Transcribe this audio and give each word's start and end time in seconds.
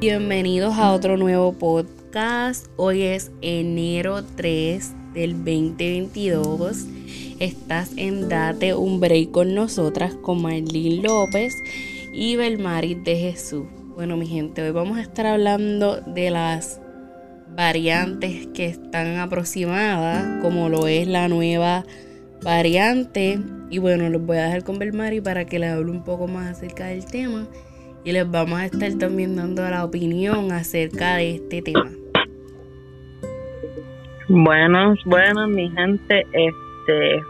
Bienvenidos 0.00 0.78
a 0.78 0.92
otro 0.92 1.16
nuevo 1.16 1.54
podcast. 1.54 2.66
Hoy 2.76 3.02
es 3.02 3.32
enero 3.42 4.22
3 4.22 4.92
del 5.12 5.32
2022. 5.38 6.84
Estás 7.40 7.90
en 7.96 8.28
Date 8.28 8.74
un 8.74 9.00
Break 9.00 9.32
con 9.32 9.56
nosotras, 9.56 10.14
con 10.14 10.40
Marlene 10.40 11.02
López 11.02 11.52
y 12.12 12.36
Belmaris 12.36 13.02
de 13.02 13.16
Jesús. 13.16 13.66
Bueno, 13.96 14.16
mi 14.16 14.28
gente, 14.28 14.62
hoy 14.62 14.70
vamos 14.70 14.98
a 14.98 15.02
estar 15.02 15.26
hablando 15.26 16.00
de 16.00 16.30
las 16.30 16.80
variantes 17.56 18.46
que 18.54 18.66
están 18.66 19.16
aproximadas, 19.16 20.40
como 20.42 20.68
lo 20.68 20.86
es 20.86 21.08
la 21.08 21.26
nueva 21.26 21.84
variante. 22.44 23.40
Y 23.68 23.78
bueno, 23.78 24.08
les 24.08 24.24
voy 24.24 24.36
a 24.36 24.44
dejar 24.44 24.62
con 24.62 24.78
Belmari 24.78 25.20
para 25.20 25.44
que 25.44 25.58
les 25.58 25.72
hable 25.72 25.90
un 25.90 26.04
poco 26.04 26.28
más 26.28 26.56
acerca 26.56 26.86
del 26.86 27.04
tema. 27.04 27.48
Y 28.04 28.12
les 28.12 28.30
vamos 28.30 28.58
a 28.58 28.66
estar 28.66 28.92
también 28.98 29.36
dando 29.36 29.62
la 29.62 29.84
opinión 29.84 30.52
acerca 30.52 31.16
de 31.16 31.36
este 31.36 31.62
tema. 31.62 31.90
Buenos, 34.28 34.98
buenos, 35.04 35.48
mi 35.48 35.70
gente. 35.70 36.24
Este 36.32 37.22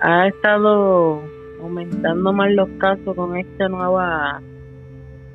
ha 0.00 0.28
estado 0.28 1.22
aumentando 1.60 2.32
más 2.32 2.52
los 2.52 2.68
casos 2.78 3.16
con 3.16 3.36
esta 3.36 3.68
nueva 3.68 4.40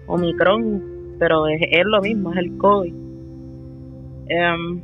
Omicron, 0.08 0.82
pero 1.20 1.48
es, 1.48 1.86
lo 1.86 2.02
mismo, 2.02 2.32
es 2.32 2.38
el 2.38 2.58
COVID. 2.58 2.94
Em, 4.28 4.82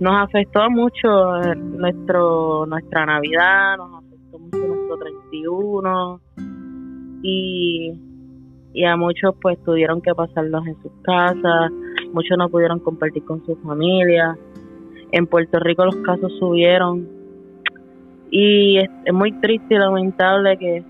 nos 0.00 0.24
afectó 0.24 0.68
mucho 0.70 1.08
nuestro 1.54 2.66
nuestra 2.66 3.06
Navidad, 3.06 3.76
nos 3.78 4.04
afectó 4.04 4.38
mucho 4.38 4.58
nuestro 4.58 4.98
31 4.98 6.20
y, 7.22 7.92
y 8.76 8.84
a 8.84 8.94
muchos 8.94 9.34
pues 9.40 9.58
tuvieron 9.64 10.02
que 10.02 10.14
pasarlos 10.14 10.66
en 10.66 10.76
sus 10.82 10.92
casas, 11.02 11.72
muchos 12.12 12.36
no 12.36 12.50
pudieron 12.50 12.78
compartir 12.78 13.24
con 13.24 13.44
su 13.46 13.56
familia. 13.56 14.36
En 15.12 15.26
Puerto 15.26 15.58
Rico 15.60 15.86
los 15.86 15.96
casos 15.96 16.30
subieron 16.38 17.08
y 18.30 18.76
es, 18.76 18.90
muy 19.14 19.32
triste 19.40 19.76
y 19.76 19.78
lamentable 19.78 20.58
que, 20.58 20.84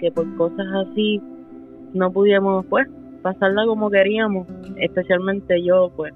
que 0.00 0.10
por 0.10 0.36
cosas 0.36 0.66
así 0.84 1.22
no 1.94 2.10
pudiéramos 2.10 2.66
pues 2.66 2.88
pasarla 3.22 3.66
como 3.66 3.88
queríamos, 3.88 4.48
especialmente 4.76 5.62
yo 5.62 5.92
pues 5.94 6.12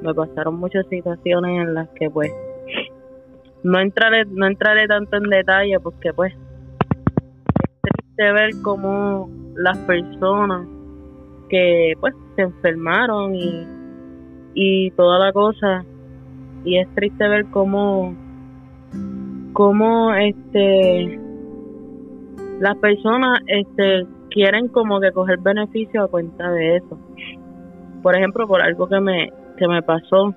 me 0.00 0.14
pasaron 0.14 0.58
muchas 0.58 0.86
situaciones 0.88 1.66
en 1.66 1.74
las 1.74 1.88
que 1.90 2.08
pues 2.08 2.32
no 3.62 3.78
entraré 3.78 4.24
no 4.24 4.46
entraré 4.46 4.88
tanto 4.88 5.18
en 5.18 5.24
detalle 5.24 5.78
porque 5.80 6.14
pues 6.14 6.32
es 6.32 7.82
triste 7.82 8.32
ver 8.32 8.50
cómo 8.62 9.28
las 9.56 9.78
personas 9.78 10.66
que 11.48 11.94
pues 12.00 12.14
se 12.34 12.42
enfermaron 12.42 13.34
y, 13.34 13.66
y 14.54 14.90
toda 14.92 15.18
la 15.18 15.32
cosa. 15.32 15.84
Y 16.64 16.78
es 16.78 16.88
triste 16.94 17.28
ver 17.28 17.46
cómo 17.46 18.14
cómo 19.52 20.12
este 20.14 21.18
las 22.60 22.76
personas 22.76 23.38
este 23.46 24.06
quieren 24.30 24.68
como 24.68 25.00
que 25.00 25.12
coger 25.12 25.38
beneficio 25.38 26.04
a 26.04 26.08
cuenta 26.08 26.50
de 26.50 26.76
eso. 26.76 26.98
Por 28.02 28.16
ejemplo 28.16 28.46
por 28.46 28.62
algo 28.62 28.88
que 28.88 29.00
me 29.00 29.32
que 29.56 29.68
me 29.68 29.82
pasó. 29.82 30.34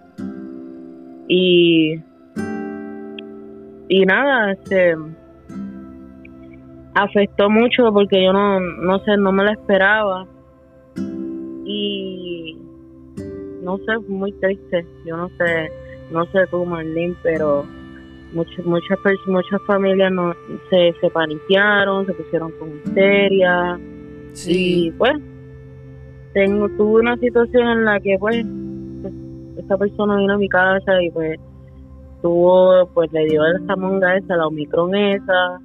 Y 1.27 1.95
y 3.89 4.05
nada 4.05 4.51
este 4.51 4.95
afectó 6.95 7.49
mucho 7.49 7.91
porque 7.93 8.23
yo 8.23 8.33
no 8.33 8.59
no 8.59 8.99
sé 8.99 9.17
no 9.17 9.31
me 9.31 9.43
lo 9.43 9.51
esperaba. 9.51 10.25
Y 11.65 12.57
no 13.61 13.77
sé 13.77 13.97
muy 14.07 14.31
triste. 14.33 14.85
Yo 15.05 15.17
no 15.17 15.29
sé 15.37 15.71
no 16.11 16.25
sé 16.27 16.39
tú 16.49 16.65
Marlene 16.65 17.15
pero 17.23 17.65
muchas 18.33 18.65
muchas 18.65 18.97
muchas 19.27 19.61
familias 19.65 20.11
no 20.11 20.33
se 20.69 20.93
se 20.99 21.09
paniquearon 21.09 22.05
se 22.05 22.13
pusieron 22.13 22.51
con 22.53 22.69
histeria. 22.69 23.79
Y 24.45 24.91
pues 24.91 25.13
tengo 26.33 26.69
tuve 26.69 27.01
una 27.01 27.17
situación 27.17 27.67
en 27.67 27.85
la 27.85 27.99
que 27.99 28.17
pues 28.19 28.45
esta 29.57 29.77
persona 29.77 30.17
vino 30.17 30.33
a 30.33 30.37
mi 30.37 30.47
casa 30.47 31.01
y 31.01 31.11
pues 31.11 31.39
tuvo, 32.21 32.87
pues 32.93 33.11
le 33.11 33.25
dio 33.25 33.41
esa 33.45 33.75
monga 33.75 34.17
esa, 34.17 34.35
la 34.35 34.47
Omicron 34.47 34.95
esa, 34.95 35.59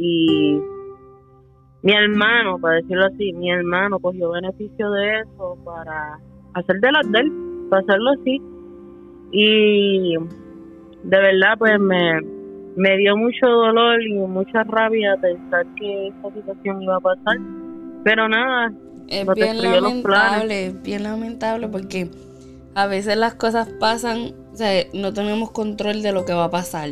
y 0.00 0.60
mi 1.82 1.92
hermano, 1.92 2.58
para 2.60 2.76
decirlo 2.76 3.06
así, 3.06 3.32
mi 3.32 3.50
hermano 3.50 3.98
cogió 3.98 4.30
beneficio 4.30 4.90
de 4.92 5.20
eso 5.20 5.58
para 5.64 6.20
hacer 6.54 6.76
de 6.80 6.92
las 6.92 7.10
de 7.10 7.18
él, 7.18 7.32
para 7.68 7.82
hacerlo 7.82 8.10
así. 8.12 8.40
Y 9.32 10.14
de 11.02 11.18
verdad, 11.18 11.58
pues 11.58 11.80
me, 11.80 12.20
me 12.76 12.96
dio 12.96 13.16
mucho 13.16 13.48
dolor 13.48 14.00
y 14.00 14.14
mucha 14.14 14.62
rabia 14.62 15.16
pensar 15.20 15.66
que 15.74 16.08
esta 16.08 16.32
situación 16.32 16.80
iba 16.80 16.96
a 16.96 17.00
pasar. 17.00 17.36
Pero 18.04 18.28
nada, 18.28 18.72
es 19.08 19.26
bien 19.34 19.60
lamentable, 19.60 20.74
bien 20.84 21.02
lamentable 21.02 21.66
porque 21.66 22.08
a 22.76 22.86
veces 22.86 23.16
las 23.16 23.34
cosas 23.34 23.68
pasan, 23.80 24.32
o 24.52 24.56
sea, 24.56 24.84
no 24.94 25.12
tenemos 25.12 25.50
control 25.50 26.02
de 26.02 26.12
lo 26.12 26.24
que 26.24 26.34
va 26.34 26.44
a 26.44 26.50
pasar. 26.50 26.90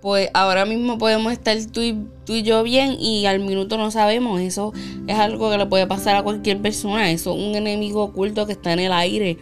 Pues 0.00 0.28
ahora 0.34 0.64
mismo 0.64 0.98
podemos 0.98 1.32
estar 1.32 1.56
tú 1.72 1.80
y, 1.80 2.06
tú 2.26 2.34
y 2.34 2.42
yo 2.42 2.62
bien 2.62 2.96
y 3.00 3.24
al 3.24 3.40
minuto 3.40 3.78
no 3.78 3.90
sabemos. 3.90 4.40
Eso 4.40 4.72
es 5.06 5.18
algo 5.18 5.50
que 5.50 5.56
le 5.56 5.66
puede 5.66 5.86
pasar 5.86 6.16
a 6.16 6.22
cualquier 6.22 6.58
persona. 6.58 7.10
Eso 7.10 7.34
es 7.34 7.42
un 7.42 7.54
enemigo 7.54 8.02
oculto 8.02 8.46
que 8.46 8.52
está 8.52 8.72
en 8.72 8.80
el 8.80 8.92
aire, 8.92 9.38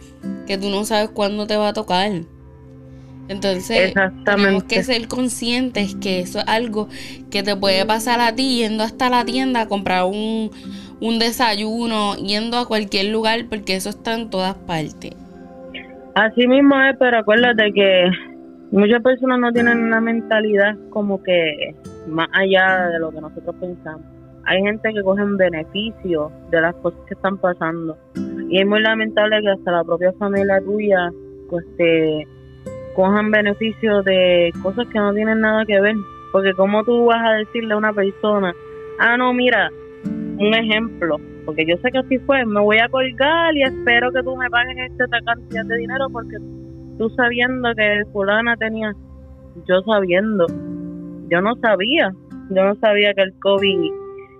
que 0.47 0.57
tú 0.57 0.69
no 0.69 0.85
sabes 0.85 1.09
cuándo 1.09 1.47
te 1.47 1.57
va 1.57 1.69
a 1.69 1.73
tocar. 1.73 2.11
Entonces, 3.27 3.93
tenemos 4.23 4.65
que 4.65 4.83
ser 4.83 5.07
conscientes 5.07 5.95
que 5.95 6.19
eso 6.19 6.39
es 6.39 6.47
algo 6.47 6.87
que 7.31 7.41
te 7.41 7.55
puede 7.55 7.83
pasar 7.85 8.21
a 8.21 8.35
ti 8.35 8.57
yendo 8.57 8.83
hasta 8.83 9.09
la 9.09 9.25
tienda 9.25 9.61
a 9.61 9.67
comprar 9.67 10.05
un, 10.05 10.51
un 11.01 11.19
desayuno, 11.19 12.15
yendo 12.17 12.57
a 12.57 12.67
cualquier 12.67 13.07
lugar, 13.07 13.45
porque 13.49 13.75
eso 13.75 13.89
está 13.89 14.13
en 14.13 14.29
todas 14.29 14.53
partes. 14.53 15.15
Así 16.13 16.47
mismo 16.47 16.79
es, 16.81 16.95
pero 16.99 17.17
acuérdate 17.17 17.73
que 17.73 18.11
muchas 18.71 19.01
personas 19.01 19.39
no 19.39 19.51
tienen 19.51 19.79
una 19.79 19.99
mentalidad 19.99 20.75
como 20.91 21.21
que 21.23 21.73
más 22.07 22.27
allá 22.33 22.89
de 22.89 22.99
lo 22.99 23.11
que 23.11 23.21
nosotros 23.21 23.55
pensamos. 23.59 24.05
Hay 24.45 24.61
gente 24.61 24.93
que 24.93 25.01
coge 25.01 25.23
beneficio 25.23 26.31
de 26.51 26.61
las 26.61 26.75
cosas 26.75 26.99
que 27.07 27.15
están 27.15 27.37
pasando. 27.37 27.97
Y 28.49 28.59
es 28.59 28.67
muy 28.67 28.81
lamentable 28.81 29.41
que 29.41 29.49
hasta 29.49 29.71
la 29.71 29.83
propia 29.83 30.13
familia 30.13 30.61
tuya 30.61 31.11
pues 31.49 31.65
te 31.77 32.27
cojan 32.95 33.31
beneficio 33.31 34.03
de 34.03 34.51
cosas 34.61 34.87
que 34.87 34.99
no 34.99 35.13
tienen 35.13 35.41
nada 35.41 35.65
que 35.65 35.79
ver. 35.81 35.95
Porque 36.31 36.53
como 36.53 36.83
tú 36.83 37.05
vas 37.05 37.21
a 37.23 37.33
decirle 37.33 37.73
a 37.73 37.77
una 37.77 37.93
persona, 37.93 38.53
ah, 38.99 39.17
no, 39.17 39.33
mira, 39.33 39.69
un 40.37 40.53
ejemplo, 40.53 41.17
porque 41.45 41.65
yo 41.65 41.77
sé 41.77 41.91
que 41.91 41.99
así 41.99 42.19
fue, 42.19 42.45
me 42.45 42.59
voy 42.59 42.77
a 42.77 42.89
colgar 42.89 43.55
y 43.55 43.63
espero 43.63 44.11
que 44.11 44.21
tú 44.23 44.35
me 44.35 44.49
pagues 44.49 44.91
esta 44.91 45.21
cantidad 45.21 45.65
de 45.65 45.77
dinero 45.77 46.07
porque 46.11 46.37
tú 46.97 47.09
sabiendo 47.11 47.73
que 47.75 48.03
fulana 48.11 48.57
tenía, 48.57 48.93
yo 49.67 49.81
sabiendo, 49.83 50.45
yo 51.29 51.41
no 51.41 51.55
sabía, 51.57 52.13
yo 52.49 52.65
no 52.65 52.75
sabía 52.75 53.13
que 53.13 53.23
el 53.23 53.39
COVID 53.39 53.91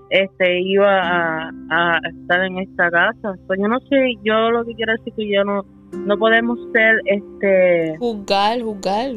este 0.10 0.62
iba 0.62 1.50
a, 1.50 2.00
estar 2.08 2.46
en 2.46 2.60
esta 2.60 2.92
casa, 2.92 3.36
pues 3.48 3.60
yo 3.60 3.68
no 3.68 3.80
sé, 3.82 4.14
yo 4.24 4.52
lo 4.52 4.64
que 4.66 4.76
quiero 4.76 4.94
decir 4.94 5.14
que 5.16 5.28
yo 5.28 5.44
no 5.44 5.66
no 6.06 6.18
podemos 6.18 6.60
ser 6.74 7.02
este 7.06 7.96
juzgar, 8.00 8.62
juzgar. 8.62 9.12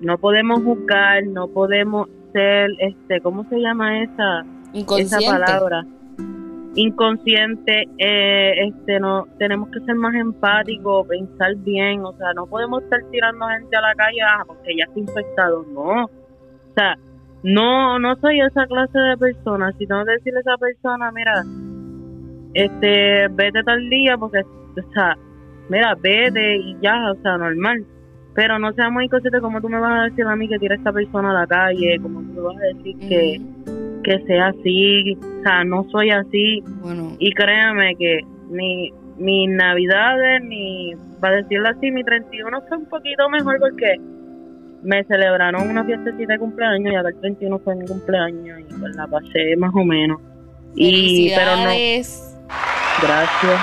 No 0.00 0.18
podemos 0.18 0.62
juzgar, 0.62 1.24
no 1.26 1.48
podemos 1.48 2.08
ser 2.32 2.70
este, 2.78 3.20
¿cómo 3.20 3.48
se 3.48 3.58
llama 3.58 4.02
esa 4.02 4.44
esa 4.74 5.18
palabra? 5.20 5.86
inconsciente, 6.76 7.88
eh, 7.98 8.66
este, 8.66 8.98
no, 8.98 9.26
tenemos 9.38 9.68
que 9.70 9.80
ser 9.80 9.94
más 9.94 10.14
empáticos, 10.14 11.06
pensar 11.06 11.54
bien, 11.58 12.04
o 12.04 12.12
sea, 12.14 12.32
no 12.34 12.46
podemos 12.46 12.82
estar 12.82 13.00
tirando 13.10 13.46
gente 13.46 13.76
a 13.76 13.80
la 13.80 13.94
calle 13.94 14.20
ah, 14.22 14.42
porque 14.46 14.76
ya 14.76 14.84
está 14.84 14.98
infectado, 14.98 15.64
no, 15.72 16.10
o 16.74 16.80
sea, 16.80 16.98
no, 17.42 17.98
no 17.98 18.16
soy 18.16 18.40
esa 18.40 18.66
clase 18.66 18.98
de 18.98 19.16
persona, 19.16 19.72
si 19.78 19.86
tengo 19.86 20.04
que 20.04 20.12
decirle 20.12 20.38
a 20.38 20.40
esa 20.40 20.58
persona, 20.58 21.12
mira, 21.12 21.44
este, 22.54 23.28
vete 23.28 23.62
tal 23.62 23.88
día 23.90 24.16
porque, 24.16 24.40
o 24.40 24.92
sea, 24.92 25.16
mira, 25.68 25.94
vete 26.00 26.56
y 26.56 26.76
ya, 26.80 27.12
o 27.12 27.16
sea, 27.22 27.38
normal, 27.38 27.84
pero 28.34 28.58
no 28.58 28.72
seamos 28.72 29.04
inconscientes 29.04 29.40
como 29.40 29.60
tú 29.60 29.68
me 29.68 29.78
vas 29.78 30.00
a 30.00 30.04
decir 30.04 30.26
a 30.26 30.36
mí 30.36 30.48
que 30.48 30.58
tira 30.58 30.74
a 30.74 30.78
esta 30.78 30.92
persona 30.92 31.30
a 31.30 31.40
la 31.40 31.46
calle, 31.46 31.98
como 32.00 32.20
tú 32.20 32.32
me 32.32 32.40
vas 32.40 32.56
a 32.56 32.76
decir 32.76 32.98
que 32.98 33.40
que 34.04 34.20
sea 34.26 34.48
así, 34.48 35.16
o 35.16 35.42
sea, 35.42 35.64
no 35.64 35.84
soy 35.90 36.10
así. 36.10 36.62
Bueno. 36.82 37.16
Y 37.18 37.32
créame 37.32 37.96
que 37.96 38.20
ni 38.50 38.92
mis 39.16 39.50
navidades, 39.50 40.42
ni, 40.44 40.92
para 41.20 41.36
decirlo 41.36 41.68
así, 41.70 41.90
mi 41.90 42.04
31 42.04 42.62
fue 42.68 42.76
un 42.76 42.86
poquito 42.86 43.28
mejor 43.30 43.58
porque 43.58 43.96
me 44.84 45.02
celebraron 45.04 45.68
una 45.68 45.84
fiestecita 45.84 46.34
de 46.34 46.38
cumpleaños 46.38 46.92
y 46.92 46.96
acá 46.96 47.08
el 47.08 47.20
31 47.20 47.58
fue 47.60 47.74
mi 47.74 47.86
cumpleaños 47.86 48.60
y 48.60 48.74
pues 48.74 48.94
la 48.94 49.06
pasé 49.06 49.56
más 49.56 49.72
o 49.74 49.84
menos. 49.84 50.20
Y, 50.76 51.32
pero 51.34 51.56
no. 51.56 51.62
Gracias. 51.64 53.60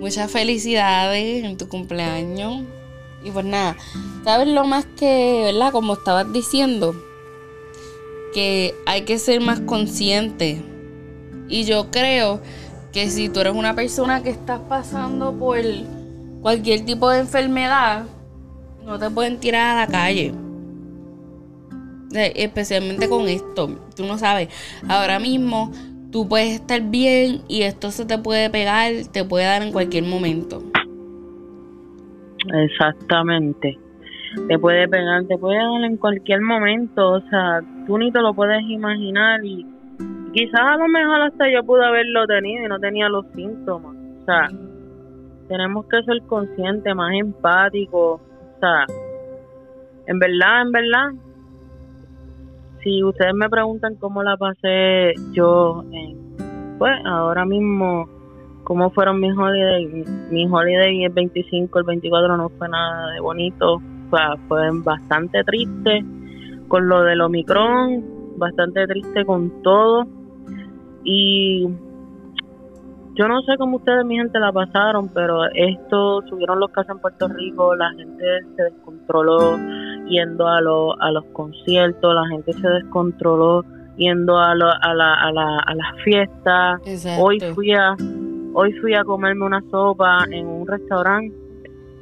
Muchas 0.00 0.30
felicidades 0.30 1.44
en 1.44 1.56
tu 1.56 1.68
cumpleaños. 1.68 2.62
Y 3.24 3.30
pues 3.30 3.44
nada, 3.44 3.76
¿sabes 4.24 4.48
lo 4.48 4.64
más 4.64 4.84
que, 4.98 5.42
verdad? 5.44 5.70
Como 5.70 5.94
estabas 5.94 6.32
diciendo, 6.32 6.94
que 8.34 8.74
hay 8.86 9.02
que 9.02 9.18
ser 9.18 9.40
más 9.40 9.60
consciente. 9.60 10.60
Y 11.48 11.64
yo 11.64 11.90
creo 11.90 12.40
que 12.92 13.08
si 13.08 13.28
tú 13.28 13.40
eres 13.40 13.54
una 13.54 13.74
persona 13.74 14.22
que 14.22 14.30
estás 14.30 14.60
pasando 14.68 15.32
por 15.34 15.58
cualquier 16.42 16.84
tipo 16.84 17.08
de 17.08 17.20
enfermedad, 17.20 18.04
no 18.84 18.98
te 18.98 19.08
pueden 19.08 19.38
tirar 19.38 19.76
a 19.76 19.86
la 19.86 19.86
calle. 19.86 20.34
Especialmente 22.14 23.08
con 23.08 23.26
esto. 23.28 23.78
Tú 23.96 24.04
no 24.04 24.18
sabes. 24.18 24.48
Ahora 24.88 25.18
mismo 25.18 25.72
tú 26.10 26.28
puedes 26.28 26.56
estar 26.56 26.82
bien 26.82 27.40
y 27.48 27.62
esto 27.62 27.90
se 27.90 28.04
te 28.04 28.18
puede 28.18 28.50
pegar, 28.50 28.92
te 29.12 29.24
puede 29.24 29.46
dar 29.46 29.62
en 29.62 29.72
cualquier 29.72 30.04
momento. 30.04 30.62
Exactamente. 32.52 33.78
Te 34.48 34.58
puede 34.58 34.88
pegar, 34.88 35.24
te 35.26 35.38
puede 35.38 35.56
dar 35.56 35.84
en 35.84 35.96
cualquier 35.96 36.42
momento. 36.42 37.12
O 37.12 37.20
sea, 37.30 37.60
tú 37.86 37.96
ni 37.96 38.10
te 38.12 38.20
lo 38.20 38.34
puedes 38.34 38.62
imaginar 38.68 39.42
y 39.44 39.64
quizás 40.34 40.60
a 40.60 40.76
lo 40.76 40.88
mejor 40.88 41.22
hasta 41.22 41.50
yo 41.50 41.64
pude 41.64 41.84
haberlo 41.84 42.26
tenido 42.26 42.66
y 42.66 42.68
no 42.68 42.78
tenía 42.78 43.08
los 43.08 43.24
síntomas. 43.34 43.96
O 44.22 44.24
sea, 44.24 44.48
tenemos 45.48 45.86
que 45.86 46.02
ser 46.02 46.22
conscientes, 46.26 46.94
más 46.94 47.12
empáticos. 47.14 48.20
O 48.20 48.60
sea, 48.60 48.86
en 50.06 50.18
verdad, 50.18 50.62
en 50.62 50.72
verdad, 50.72 51.10
si 52.82 53.02
ustedes 53.02 53.34
me 53.34 53.48
preguntan 53.48 53.96
cómo 53.96 54.22
la 54.22 54.36
pasé 54.36 55.14
yo, 55.32 55.84
pues 56.78 56.92
ahora 57.04 57.44
mismo, 57.44 58.08
cómo 58.64 58.90
fueron 58.90 59.20
mis 59.20 59.36
holidays, 59.36 60.08
mi 60.30 60.46
holiday 60.46 61.04
el 61.04 61.12
25, 61.12 61.78
el 61.78 61.84
24 61.84 62.36
no 62.36 62.48
fue 62.50 62.68
nada 62.68 63.12
de 63.12 63.20
bonito, 63.20 63.74
o 63.74 64.16
sea, 64.16 64.36
fue 64.48 64.68
bastante 64.82 65.44
triste 65.44 66.04
con 66.68 66.88
lo 66.88 67.02
del 67.02 67.20
Omicron, 67.20 68.04
bastante 68.36 68.86
triste 68.86 69.24
con 69.24 69.62
todo 69.62 70.06
y 71.04 71.68
yo 73.14 73.28
no 73.28 73.42
sé 73.42 73.56
cómo 73.58 73.76
ustedes, 73.76 74.04
mi 74.04 74.16
gente, 74.16 74.38
la 74.38 74.52
pasaron, 74.52 75.08
pero 75.08 75.44
esto, 75.54 76.22
subieron 76.28 76.60
los 76.60 76.70
casos 76.70 76.96
en 76.96 77.00
Puerto 77.00 77.28
Rico, 77.28 77.74
la 77.74 77.90
gente 77.92 78.24
se 78.56 78.62
descontroló 78.64 79.58
yendo 80.08 80.48
a, 80.48 80.58
a 80.58 81.10
los 81.10 81.24
conciertos, 81.32 82.14
la 82.14 82.26
gente 82.28 82.52
se 82.54 82.68
descontroló 82.68 83.64
yendo 83.96 84.38
a, 84.38 84.52
a, 84.52 84.54
la, 84.54 84.74
a, 85.14 85.32
la, 85.32 85.58
a 85.58 85.74
las 85.74 86.02
fiestas. 86.02 86.80
Hoy 87.18 87.38
fui 87.54 87.72
a 87.72 87.94
hoy 88.54 88.72
fui 88.80 88.94
a 88.94 89.02
comerme 89.04 89.46
una 89.46 89.62
sopa 89.70 90.24
en 90.30 90.46
un 90.46 90.66
restaurante 90.66 91.34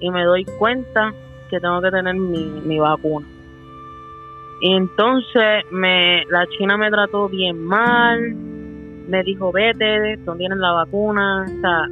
y 0.01 0.11
me 0.11 0.25
doy 0.25 0.45
cuenta 0.59 1.13
que 1.49 1.61
tengo 1.61 1.81
que 1.81 1.91
tener 1.91 2.15
mi, 2.15 2.45
mi 2.65 2.79
vacuna. 2.79 3.27
Y 4.63 4.75
entonces 4.75 5.65
me, 5.71 6.25
la 6.27 6.47
China 6.59 6.77
me 6.77 6.91
trató 6.91 7.29
bien 7.29 7.65
mal, 7.65 8.19
me 9.11 9.23
dijo, 9.25 9.51
vete, 9.53 10.17
tú 10.25 10.37
tienes 10.37 10.59
la 10.59 10.73
vacuna. 10.73 11.45
O 11.45 11.61
sea, 11.61 11.89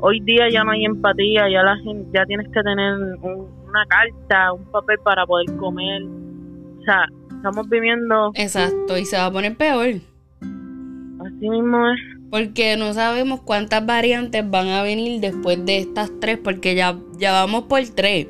hoy 0.00 0.20
día 0.20 0.48
ya 0.52 0.62
no 0.62 0.72
hay 0.72 0.84
empatía, 0.84 1.48
ya 1.50 1.62
la 1.62 1.76
gente, 1.78 2.08
ya 2.12 2.24
tienes 2.26 2.46
que 2.52 2.62
tener 2.62 2.94
una 3.22 3.86
carta, 3.88 4.52
un 4.52 4.64
papel 4.70 4.98
para 5.02 5.26
poder 5.26 5.46
comer. 5.56 6.02
O 6.02 6.82
sea, 6.84 7.06
estamos 7.34 7.68
viviendo... 7.68 8.32
Exacto, 8.34 8.96
y 8.96 9.04
se 9.04 9.16
va 9.16 9.26
a 9.26 9.32
poner 9.32 9.56
peor. 9.56 10.00
Así 10.40 11.48
mismo 11.48 11.88
es. 11.90 12.00
Porque 12.30 12.76
no 12.76 12.92
sabemos 12.92 13.40
cuántas 13.40 13.84
variantes 13.86 14.48
van 14.48 14.68
a 14.68 14.82
venir 14.82 15.20
después 15.20 15.64
de 15.64 15.78
estas 15.78 16.10
tres, 16.20 16.38
porque 16.38 16.74
ya, 16.74 16.94
ya 17.16 17.32
vamos 17.32 17.64
por 17.64 17.80
tres. 17.94 18.26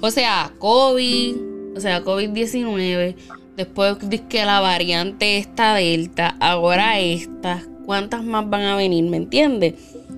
O 0.00 0.10
sea, 0.10 0.50
COVID, 0.58 1.36
o 1.76 1.80
sea, 1.80 2.02
COVID-19, 2.02 3.16
Después 3.56 3.96
que 4.28 4.44
la 4.44 4.60
variante 4.60 5.38
esta 5.38 5.74
delta, 5.74 6.36
ahora 6.40 6.98
esta, 6.98 7.62
¿cuántas 7.86 8.24
más 8.24 8.48
van 8.50 8.62
a 8.62 8.76
venir? 8.76 9.04
¿Me 9.04 9.16
entiendes? 9.16 9.74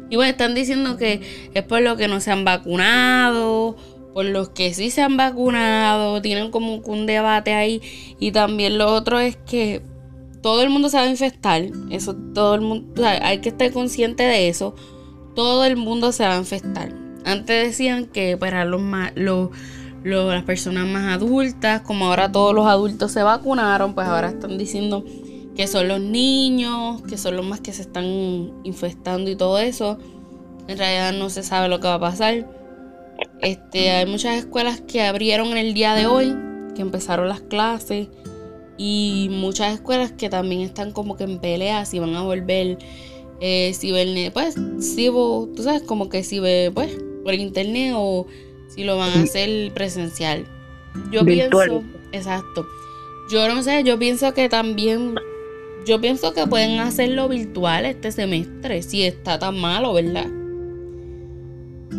Y 0.08 0.16
bueno, 0.16 0.30
están 0.30 0.54
diciendo 0.54 0.96
que 0.96 1.20
es 1.52 1.62
por 1.64 1.82
los 1.82 1.98
que 1.98 2.08
no 2.08 2.20
se 2.20 2.30
han 2.30 2.44
vacunado, 2.44 3.76
por 4.14 4.24
los 4.24 4.48
que 4.50 4.72
sí 4.72 4.90
se 4.90 5.02
han 5.02 5.18
vacunado, 5.18 6.22
tienen 6.22 6.50
como 6.50 6.76
un 6.76 7.06
debate 7.06 7.52
ahí. 7.52 7.82
Y 8.18 8.32
también 8.32 8.78
lo 8.78 8.92
otro 8.94 9.18
es 9.18 9.36
que 9.36 9.82
todo 10.40 10.62
el 10.62 10.70
mundo 10.70 10.88
se 10.88 10.96
va 10.96 11.02
a 11.02 11.10
infectar, 11.10 11.62
eso 11.90 12.14
todo 12.32 12.54
el 12.54 12.60
mundo, 12.60 13.04
hay 13.04 13.38
que 13.38 13.48
estar 13.48 13.70
consciente 13.72 14.22
de 14.22 14.48
eso, 14.48 14.74
todo 15.34 15.64
el 15.64 15.76
mundo 15.76 16.12
se 16.12 16.24
va 16.24 16.36
a 16.36 16.38
infectar. 16.38 16.92
Antes 17.24 17.66
decían 17.66 18.06
que 18.06 18.36
para 18.36 18.64
los 18.64 19.50
las 20.06 20.44
personas 20.44 20.86
más 20.86 21.14
adultas, 21.14 21.82
como 21.82 22.06
ahora 22.06 22.30
todos 22.30 22.54
los 22.54 22.66
adultos 22.66 23.12
se 23.12 23.22
vacunaron, 23.22 23.94
pues 23.94 24.06
ahora 24.06 24.28
están 24.28 24.56
diciendo 24.56 25.04
que 25.56 25.66
son 25.66 25.88
los 25.88 26.00
niños, 26.00 27.02
que 27.02 27.18
son 27.18 27.36
los 27.36 27.44
más 27.44 27.60
que 27.60 27.72
se 27.72 27.82
están 27.82 28.04
infectando 28.64 29.30
y 29.30 29.36
todo 29.36 29.58
eso. 29.58 29.98
En 30.68 30.78
realidad 30.78 31.12
no 31.12 31.30
se 31.30 31.42
sabe 31.42 31.68
lo 31.68 31.80
que 31.80 31.88
va 31.88 31.94
a 31.94 32.00
pasar. 32.00 32.48
Este, 33.40 33.90
hay 33.90 34.06
muchas 34.06 34.36
escuelas 34.36 34.80
que 34.80 35.02
abrieron 35.02 35.48
en 35.48 35.58
el 35.58 35.74
día 35.74 35.94
de 35.94 36.06
hoy, 36.06 36.34
que 36.74 36.82
empezaron 36.82 37.28
las 37.28 37.40
clases 37.40 38.08
y 38.76 39.28
muchas 39.30 39.74
escuelas 39.74 40.12
que 40.12 40.28
también 40.28 40.60
están 40.60 40.92
como 40.92 41.16
que 41.16 41.24
en 41.24 41.38
pelea 41.38 41.84
si 41.86 41.98
van 41.98 42.14
a 42.14 42.22
volver 42.22 42.78
eh, 43.40 43.74
ven 43.82 44.32
pues 44.32 44.54
si 44.80 45.06
tú 45.06 45.62
sabes 45.62 45.82
como 45.82 46.08
que 46.08 46.22
ve 46.40 46.70
pues 46.74 46.90
por 47.24 47.34
internet 47.34 47.94
o 47.96 48.26
si 48.76 48.84
lo 48.84 48.98
van 48.98 49.10
a 49.10 49.22
hacer 49.22 49.72
presencial. 49.72 50.44
Yo 51.10 51.24
pienso, 51.24 51.82
exacto. 52.12 52.66
Yo 53.30 53.48
no 53.48 53.62
sé, 53.62 53.82
yo 53.82 53.98
pienso 53.98 54.32
que 54.34 54.48
también, 54.48 55.16
yo 55.84 56.00
pienso 56.00 56.32
que 56.32 56.46
pueden 56.46 56.78
hacerlo 56.78 57.28
virtual 57.28 57.86
este 57.86 58.12
semestre, 58.12 58.82
si 58.82 59.04
está 59.04 59.38
tan 59.38 59.58
malo, 59.58 59.94
¿verdad? 59.94 60.26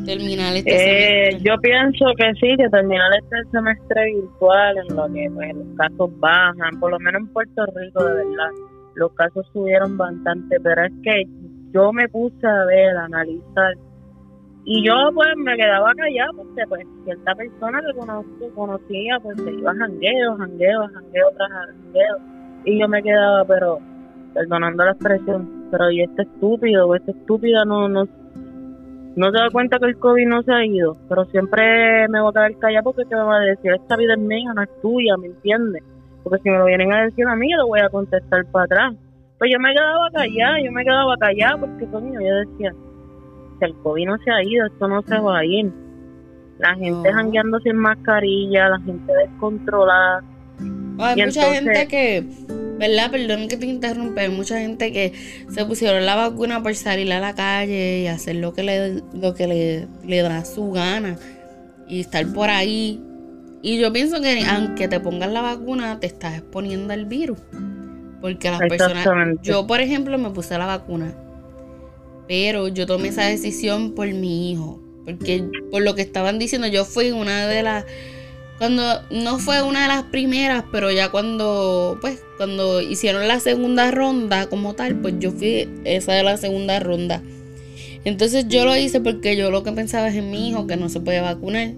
Terminar 0.06 0.56
este 0.56 0.76
eh, 0.76 1.32
semestre. 1.32 1.50
Yo 1.50 1.58
pienso 1.60 2.06
que 2.18 2.34
sí, 2.36 2.56
que 2.58 2.70
terminar 2.70 3.12
este 3.22 3.50
semestre 3.52 4.06
virtual, 4.14 4.78
en 4.78 4.96
lo 4.96 5.12
que 5.12 5.30
pues, 5.34 5.56
los 5.56 5.78
casos 5.78 6.20
bajan, 6.20 6.80
por 6.80 6.92
lo 6.92 7.00
menos 7.00 7.22
en 7.22 7.28
Puerto 7.34 7.66
Rico, 7.76 8.04
de 8.04 8.14
verdad, 8.14 8.52
los 8.96 9.12
casos 9.14 9.46
subieron 9.52 9.98
bastante, 9.98 10.60
pero 10.62 10.86
es 10.86 10.94
que 11.04 11.24
yo 11.74 11.92
me 11.92 12.08
puse 12.08 12.48
a 12.48 12.66
ver, 12.66 12.96
a 12.96 13.06
analizar 13.06 13.74
y 14.70 14.84
yo 14.84 14.94
pues 15.14 15.30
me 15.38 15.56
quedaba 15.56 15.94
callado 15.96 16.34
porque 16.36 16.68
pues 16.68 16.86
cierta 17.06 17.34
persona 17.36 17.80
que 17.80 18.50
conocía 18.50 19.18
pues 19.24 19.42
se 19.42 19.50
iba 19.54 19.72
a 19.72 19.76
jangueo, 19.76 20.36
jangueo, 20.36 20.88
jangueo 20.94 21.32
tras 21.38 21.50
jangueo. 21.50 22.18
Y 22.66 22.78
yo 22.78 22.90
me 22.90 23.02
quedaba, 23.02 23.46
pero 23.46 23.80
perdonando 24.34 24.84
la 24.84 24.92
expresión, 24.92 25.70
pero 25.72 25.90
y 25.90 26.02
este 26.02 26.24
estúpido 26.24 26.86
o 26.86 26.96
esta 26.96 27.12
estúpida 27.12 27.64
no, 27.64 27.88
no, 27.88 28.10
no 29.16 29.32
se 29.32 29.38
da 29.38 29.50
cuenta 29.54 29.80
que 29.80 29.86
el 29.86 29.98
COVID 30.00 30.28
no 30.28 30.44
se 30.44 30.52
ha 30.52 30.66
ido. 30.66 30.98
Pero 31.08 31.24
siempre 31.28 32.10
me 32.10 32.20
voy 32.20 32.32
a 32.32 32.34
quedar 32.34 32.60
callado 32.60 32.84
porque 32.92 33.06
te 33.06 33.16
va 33.16 33.38
a 33.38 33.46
decir, 33.46 33.72
esta 33.72 33.96
vida 33.96 34.16
es 34.16 34.20
mía, 34.20 34.52
no 34.54 34.64
es 34.64 34.82
tuya, 34.82 35.16
¿me 35.16 35.28
entiendes? 35.28 35.82
Porque 36.24 36.44
si 36.44 36.50
me 36.50 36.58
lo 36.58 36.66
vienen 36.66 36.92
a 36.92 37.04
decir 37.04 37.26
a 37.26 37.38
mí, 37.38 37.50
yo 37.50 37.58
lo 37.60 37.68
voy 37.68 37.80
a 37.80 37.88
contestar 37.88 38.46
para 38.52 38.66
atrás. 38.66 38.96
Pues 39.38 39.50
yo 39.50 39.62
me 39.62 39.74
quedaba 39.74 40.12
callada, 40.12 40.60
yo 40.62 40.74
me 40.74 40.84
quedaba 40.84 41.16
callada 41.16 41.58
porque 41.58 41.86
coño, 41.86 42.20
yo 42.20 42.36
decía, 42.36 42.74
el 43.66 43.74
COVID 43.76 44.06
no 44.06 44.18
se 44.20 44.32
ha 44.32 44.44
ido, 44.44 44.66
esto 44.68 44.88
no 44.88 45.02
se 45.04 45.18
va 45.18 45.40
a 45.40 45.46
ir. 45.46 45.72
La 46.60 46.76
gente 46.76 47.12
jangueando 47.12 47.60
sin 47.60 47.76
mascarilla, 47.76 48.70
la 48.70 48.80
gente 48.80 49.14
descontrolada. 49.14 50.24
hay 51.00 51.26
mucha 51.26 51.54
gente 51.54 51.88
que, 51.88 52.26
¿verdad? 52.80 53.12
Perdón 53.12 53.48
que 53.48 53.58
te 53.58 53.68
interrumpa, 53.68 54.22
hay 54.22 54.30
mucha 54.30 54.60
gente 54.60 54.92
que 54.92 55.14
se 55.50 55.66
pusieron 55.66 56.06
la 56.06 56.16
vacuna 56.16 56.64
por 56.64 56.74
salir 56.74 57.12
a 57.14 57.20
la 57.20 57.36
calle 57.36 58.02
y 58.02 58.08
hacer 58.08 58.38
lo 58.38 58.54
que 58.54 58.64
le, 58.64 59.04
lo 59.14 59.36
que 59.36 59.48
le, 59.48 59.88
le 60.06 60.22
da 60.22 60.44
su 60.46 60.72
gana 60.72 61.18
y 61.88 62.00
estar 62.00 62.26
por 62.34 62.50
ahí. 62.50 63.04
Y 63.62 63.80
yo 63.80 63.92
pienso 63.94 64.22
que 64.22 64.44
aunque 64.46 64.88
te 64.88 65.00
pongas 65.00 65.32
la 65.32 65.42
vacuna, 65.42 66.00
te 66.00 66.08
estás 66.08 66.38
exponiendo 66.38 66.94
al 66.94 67.06
virus. 67.06 67.40
Porque 68.20 68.50
las 68.50 68.60
personas. 68.60 69.36
Yo, 69.44 69.68
por 69.68 69.80
ejemplo, 69.80 70.18
me 70.18 70.32
puse 70.32 70.58
la 70.58 70.66
vacuna 70.66 71.14
pero 72.28 72.68
yo 72.68 72.86
tomé 72.86 73.10
esa 73.10 73.26
decisión 73.26 73.94
por 73.94 74.08
mi 74.14 74.52
hijo. 74.52 74.80
Porque 75.06 75.44
por 75.72 75.82
lo 75.82 75.96
que 75.96 76.02
estaban 76.02 76.38
diciendo, 76.38 76.68
yo 76.68 76.84
fui 76.86 77.12
una 77.12 77.48
de 77.48 77.64
las. 77.64 77.86
Cuando 78.58 78.84
no 79.12 79.40
fue 79.40 79.62
una 79.62 79.84
de 79.84 79.88
las 79.88 80.04
primeras, 80.04 80.66
pero 80.72 80.92
ya 80.92 81.10
cuando, 81.10 81.98
pues, 82.02 82.22
cuando 82.38 82.82
hicieron 82.82 83.28
la 83.28 83.40
segunda 83.40 83.92
ronda 83.92 84.48
como 84.50 84.74
tal, 84.74 84.96
pues 84.96 85.14
yo 85.20 85.32
fui 85.32 85.70
esa 85.86 86.14
de 86.14 86.24
la 86.24 86.38
segunda 86.38 86.80
ronda. 86.80 87.22
Entonces 88.04 88.48
yo 88.48 88.66
lo 88.66 88.76
hice 88.76 89.00
porque 89.00 89.38
yo 89.38 89.52
lo 89.52 89.64
que 89.64 89.72
pensaba 89.72 90.08
es 90.08 90.16
en 90.16 90.32
mi 90.32 90.50
hijo 90.50 90.66
que 90.66 90.76
no 90.76 90.90
se 90.90 91.00
puede 91.00 91.22
vacunar. 91.22 91.74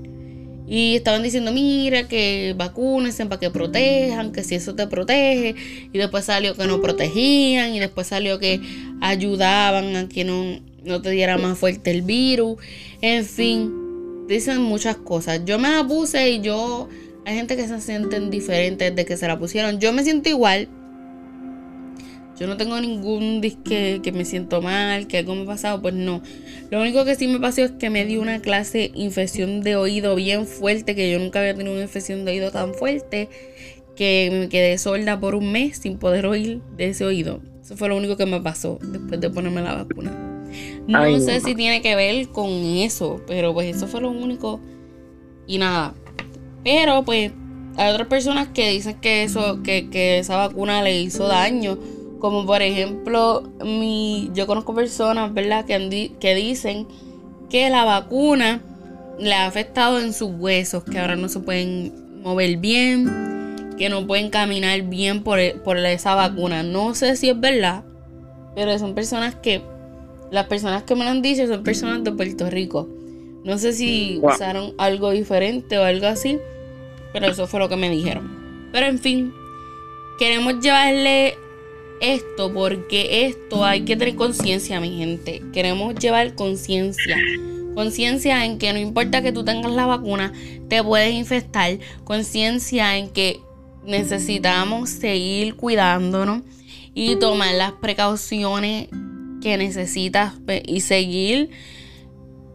Y 0.70 0.96
estaban 0.96 1.24
diciendo, 1.24 1.52
mira, 1.52 2.08
que 2.08 2.54
vacúnense 2.56 3.26
para 3.26 3.40
que 3.40 3.50
protejan, 3.50 4.32
que 4.32 4.44
si 4.44 4.54
eso 4.54 4.76
te 4.76 4.86
protege. 4.86 5.56
Y 5.92 5.98
después 5.98 6.26
salió 6.26 6.56
que 6.56 6.68
no 6.68 6.80
protegían. 6.80 7.74
Y 7.74 7.80
después 7.80 8.06
salió 8.08 8.38
que 8.38 8.62
ayudaban 9.02 9.96
a 9.96 10.08
que 10.08 10.24
no, 10.24 10.60
no 10.86 11.02
te 11.02 11.10
diera 11.10 11.38
más 11.40 11.58
fuerte 11.58 11.90
el 11.90 12.04
virus. 12.04 12.58
En 13.02 13.26
fin, 13.26 14.28
dicen 14.28 14.62
muchas 14.62 14.96
cosas. 14.96 15.44
Yo 15.44 15.58
me 15.58 15.70
la 15.70 15.86
puse 15.86 16.30
y 16.30 16.42
yo... 16.42 16.88
Hay 17.26 17.36
gente 17.36 17.56
que 17.56 17.68
se 17.68 17.80
sienten 17.82 18.32
diferentes 18.32 18.96
de 18.96 19.06
que 19.06 19.18
se 19.18 19.28
la 19.28 19.38
pusieron. 19.38 19.80
Yo 19.80 19.92
me 19.92 20.04
siento 20.04 20.30
igual. 20.30 20.68
Yo 22.40 22.48
no 22.48 22.56
tengo 22.56 22.80
ningún 22.80 23.42
disque 23.42 24.00
que 24.02 24.14
me 24.14 24.24
siento 24.24 24.62
mal, 24.62 25.08
que 25.08 25.18
algo 25.18 25.36
me 25.36 25.42
ha 25.42 25.46
pasado, 25.46 25.82
pues 25.82 25.94
no. 25.94 26.22
Lo 26.72 26.80
único 26.80 27.04
que 27.04 27.16
sí 27.16 27.28
me 27.28 27.38
pasó 27.38 27.64
es 27.64 27.72
que 27.72 27.90
me 27.90 28.06
dio 28.06 28.22
una 28.22 28.40
clase 28.40 28.92
infección 28.96 29.60
de 29.60 29.76
oído 29.76 30.16
bien 30.16 30.48
fuerte, 30.48 30.96
que 30.96 31.12
yo 31.12 31.20
nunca 31.20 31.40
había 31.40 31.54
tenido 31.54 31.74
una 31.74 31.84
infección 31.84 32.24
de 32.24 32.32
oído 32.32 32.52
tan 32.52 32.74
fuerte, 32.74 33.28
que 33.98 34.30
me 34.32 34.48
quedé 34.48 34.78
sorda 34.78 35.20
por 35.20 35.36
un 35.36 35.52
mes 35.52 35.80
sin 35.80 35.98
poder 35.98 36.26
oír 36.26 36.62
de 36.78 36.88
ese 36.88 37.04
oído. 37.04 37.42
Eso 37.62 37.76
fue 37.76 37.90
lo 37.90 37.98
único 37.98 38.16
que 38.16 38.26
me 38.26 38.40
pasó 38.40 38.80
después 38.82 39.20
de 39.20 39.30
ponerme 39.30 39.62
la 39.62 39.76
vacuna. 39.76 40.16
No 40.88 41.20
sé 41.20 41.42
si 41.42 41.56
tiene 41.56 41.82
que 41.82 41.96
ver 41.98 42.30
con 42.30 42.50
eso, 42.50 43.22
pero 43.28 43.54
pues 43.54 43.76
eso 43.76 43.86
fue 43.86 44.00
lo 44.00 44.12
único. 44.12 44.62
Y 45.46 45.58
nada. 45.58 45.94
Pero 46.64 47.04
pues 47.04 47.34
hay 47.76 47.92
otras 47.92 48.08
personas 48.08 48.48
que 48.48 48.70
dicen 48.70 48.96
que 49.02 49.24
eso, 49.24 49.62
que, 49.62 49.90
que 49.90 50.20
esa 50.20 50.38
vacuna 50.38 50.82
le 50.82 51.02
hizo 51.02 51.28
daño 51.28 51.78
como 52.20 52.46
por 52.46 52.62
ejemplo, 52.62 53.44
mi, 53.64 54.30
yo 54.34 54.46
conozco 54.48 54.76
personas, 54.76 55.34
¿verdad?, 55.34 55.66
que, 55.66 56.12
que 56.20 56.36
dicen 56.36 56.88
que 57.50 57.70
la 57.70 57.86
vacuna 57.86 58.62
le 59.20 59.34
ha 59.34 59.46
afectado 59.46 60.00
en 60.00 60.14
sus 60.14 60.30
huesos, 60.38 60.84
que 60.84 61.00
ahora 61.00 61.16
no 61.16 61.30
se 61.30 61.40
pueden 61.40 62.22
mover 62.22 62.58
bien, 62.58 63.76
que 63.78 63.90
no 63.90 64.06
pueden 64.06 64.30
caminar 64.30 64.82
bien 64.84 65.24
por, 65.24 65.40
por 65.64 65.78
esa 65.78 66.16
vacuna. 66.16 66.64
No 66.64 66.94
sé 66.94 67.16
si 67.16 67.30
es 67.30 67.40
verdad, 67.40 67.84
pero 68.56 68.78
son 68.78 68.94
personas 68.94 69.36
que, 69.36 69.62
las 70.32 70.46
personas 70.48 70.84
que 70.84 70.96
me 70.96 71.04
lo 71.04 71.12
han 71.12 71.22
dicho 71.22 71.48
son 71.48 71.64
personas 71.64 72.04
de 72.04 72.12
Puerto 72.12 72.50
Rico. 72.50 72.88
No 73.44 73.58
sé 73.58 73.74
si 73.74 74.20
usaron 74.22 74.74
algo 74.78 75.12
diferente 75.12 75.78
o 75.78 75.84
algo 75.84 76.08
así, 76.08 76.38
pero 77.14 77.28
eso 77.28 77.48
fue 77.48 77.60
lo 77.60 77.70
que 77.70 77.78
me 77.78 77.90
dijeron. 77.90 78.70
Pero 78.72 78.86
en 78.86 79.00
fin, 79.00 79.34
queremos 80.20 80.60
llevarle 80.60 81.38
esto 82.02 82.54
porque 82.54 83.26
esto 83.26 83.66
hay 83.66 83.82
que 83.82 83.96
tener 83.96 84.16
conciencia, 84.16 84.80
mi 84.80 84.98
gente. 84.98 85.42
Queremos 85.54 85.96
llevar 85.96 86.36
conciencia. 86.36 87.18
Conciencia 87.76 88.46
en 88.46 88.58
que 88.58 88.74
no 88.74 88.80
importa 88.80 89.22
que 89.22 89.32
tú 89.32 89.44
tengas 89.44 89.72
la 89.72 89.86
vacuna, 89.86 90.34
te 90.68 90.84
puedes 90.84 91.14
infectar. 91.14 91.78
Conciencia 92.04 92.98
en 92.98 93.10
que 93.10 93.40
necesitamos 93.86 94.90
seguir 94.90 95.56
cuidándonos 95.56 96.44
y 96.94 97.16
tomar 97.18 97.54
las 97.56 97.74
precauciones 97.74 98.88
que 99.42 99.58
necesitas 99.58 100.34
y 100.66 100.82
seguir 100.82 101.50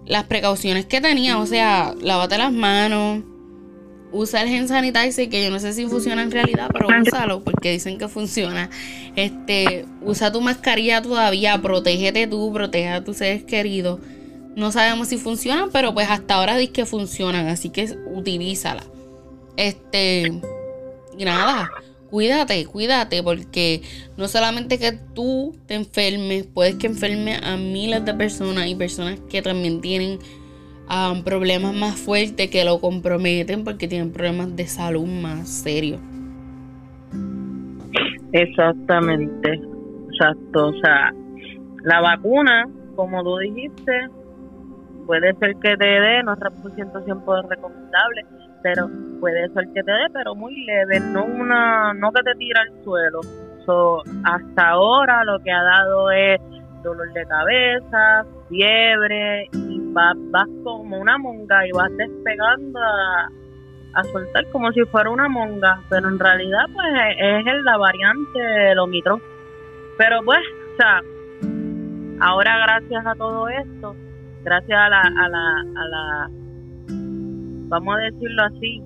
las 0.06 0.24
precauciones 0.24 0.86
que 0.86 1.00
tenía. 1.00 1.38
O 1.38 1.46
sea, 1.46 1.94
lávate 2.00 2.38
las 2.38 2.52
manos, 2.52 3.22
usa 4.14 4.42
el 4.42 4.48
gen 4.48 4.68
sanitizer, 4.68 5.28
que 5.28 5.44
yo 5.44 5.50
no 5.50 5.58
sé 5.58 5.72
si 5.72 5.86
funciona 5.86 6.22
en 6.22 6.30
realidad, 6.30 6.70
pero 6.72 6.88
úsalo 7.02 7.42
porque 7.42 7.72
dicen 7.72 7.98
que 7.98 8.08
funciona. 8.08 8.70
Este, 9.16 9.84
usa 10.02 10.30
tu 10.30 10.40
mascarilla 10.40 11.02
todavía, 11.02 11.60
protégete 11.60 12.28
tú, 12.28 12.52
protege 12.52 12.88
a 12.88 13.04
tus 13.04 13.18
seres 13.18 13.42
queridos. 13.42 14.00
No 14.54 14.70
sabemos 14.70 15.08
si 15.08 15.18
funcionan, 15.18 15.70
pero 15.72 15.92
pues 15.92 16.08
hasta 16.08 16.34
ahora 16.34 16.56
dice 16.56 16.72
que 16.72 16.86
funcionan, 16.86 17.48
así 17.48 17.70
que 17.70 17.90
utilízala. 18.06 18.84
Este, 19.56 20.32
y 21.18 21.24
nada, 21.24 21.68
cuídate, 22.08 22.64
cuídate, 22.66 23.20
porque 23.20 23.82
no 24.16 24.28
solamente 24.28 24.78
que 24.78 24.92
tú 24.92 25.56
te 25.66 25.74
enfermes, 25.74 26.46
puedes 26.46 26.76
que 26.76 26.86
enferme 26.86 27.40
a 27.42 27.56
miles 27.56 28.04
de 28.04 28.14
personas 28.14 28.68
y 28.68 28.76
personas 28.76 29.18
que 29.28 29.42
también 29.42 29.80
tienen 29.80 30.20
a 30.88 31.14
problemas 31.24 31.74
más 31.74 31.98
fuertes 32.00 32.50
que 32.50 32.64
lo 32.64 32.80
comprometen 32.80 33.64
porque 33.64 33.88
tienen 33.88 34.12
problemas 34.12 34.54
de 34.56 34.66
salud 34.66 35.06
más 35.06 35.48
serios. 35.48 36.00
Exactamente, 38.32 39.60
exacto. 40.10 40.68
O 40.68 40.72
sea, 40.80 41.12
la 41.84 42.00
vacuna, 42.00 42.68
como 42.96 43.22
tú 43.22 43.38
dijiste, 43.38 44.08
puede 45.06 45.34
ser 45.34 45.54
que 45.56 45.76
te 45.76 45.86
dé, 45.86 46.22
no 46.22 46.32
es 46.32 46.38
100% 46.38 47.48
recomendable, 47.48 48.26
pero 48.62 48.88
puede 49.20 49.48
ser 49.50 49.68
que 49.74 49.82
te 49.82 49.92
dé, 49.92 50.06
pero 50.12 50.34
muy 50.34 50.64
leve, 50.64 51.00
no 51.00 51.24
una 51.24 51.94
no 51.94 52.10
que 52.12 52.22
te 52.22 52.34
tira 52.34 52.62
al 52.62 52.84
suelo. 52.84 53.20
So, 53.66 54.02
hasta 54.24 54.70
ahora 54.70 55.24
lo 55.24 55.38
que 55.40 55.50
ha 55.50 55.62
dado 55.62 56.10
es 56.10 56.40
dolor 56.82 57.12
de 57.12 57.24
cabeza, 57.26 58.26
fiebre, 58.48 59.48
y 59.52 59.73
vas, 59.94 60.16
vas 60.30 60.48
como 60.62 60.98
una 60.98 61.16
monga 61.16 61.66
y 61.66 61.72
vas 61.72 61.90
despegando 61.96 62.78
a, 62.80 63.30
soltar 64.12 64.44
como 64.50 64.72
si 64.72 64.82
fuera 64.86 65.08
una 65.08 65.28
monga, 65.28 65.80
pero 65.88 66.08
en 66.08 66.18
realidad 66.18 66.64
pues 66.74 66.86
es, 67.16 67.46
es 67.46 67.62
la 67.62 67.76
variante 67.78 68.38
del 68.40 68.78
Omicron. 68.80 69.22
Pero 69.96 70.20
pues, 70.24 70.40
o 70.72 70.76
sea, 70.76 71.00
ahora 72.20 72.58
gracias 72.58 73.06
a 73.06 73.14
todo 73.14 73.48
esto, 73.48 73.94
gracias 74.42 74.78
a 74.78 74.88
la, 74.88 75.00
a 75.00 75.28
la, 75.28 75.60
a 75.60 75.88
la, 75.88 76.30
vamos 77.68 77.96
a 77.96 77.98
decirlo 77.98 78.42
así, 78.42 78.82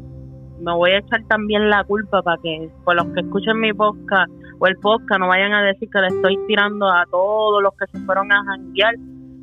me 0.61 0.75
voy 0.75 0.91
a 0.91 0.99
echar 0.99 1.23
también 1.29 1.71
la 1.71 1.85
culpa 1.85 2.23
para 2.23 2.41
que 2.43 2.71
por 2.85 2.95
los 2.97 3.07
que 3.15 3.21
escuchen 3.21 3.59
mi 3.61 3.73
podcast 3.73 4.31
o 4.59 4.67
el 4.67 4.77
podcast 4.77 5.21
no 5.21 5.29
vayan 5.29 5.55
a 5.55 5.63
decir 5.63 5.89
que 5.89 6.01
le 6.01 6.09
estoy 6.09 6.39
tirando 6.47 6.87
a 6.87 7.07
todos 7.11 7.63
los 7.63 7.73
que 7.75 7.87
se 7.87 8.05
fueron 8.05 8.31
a 8.31 8.45
janguear 8.45 8.95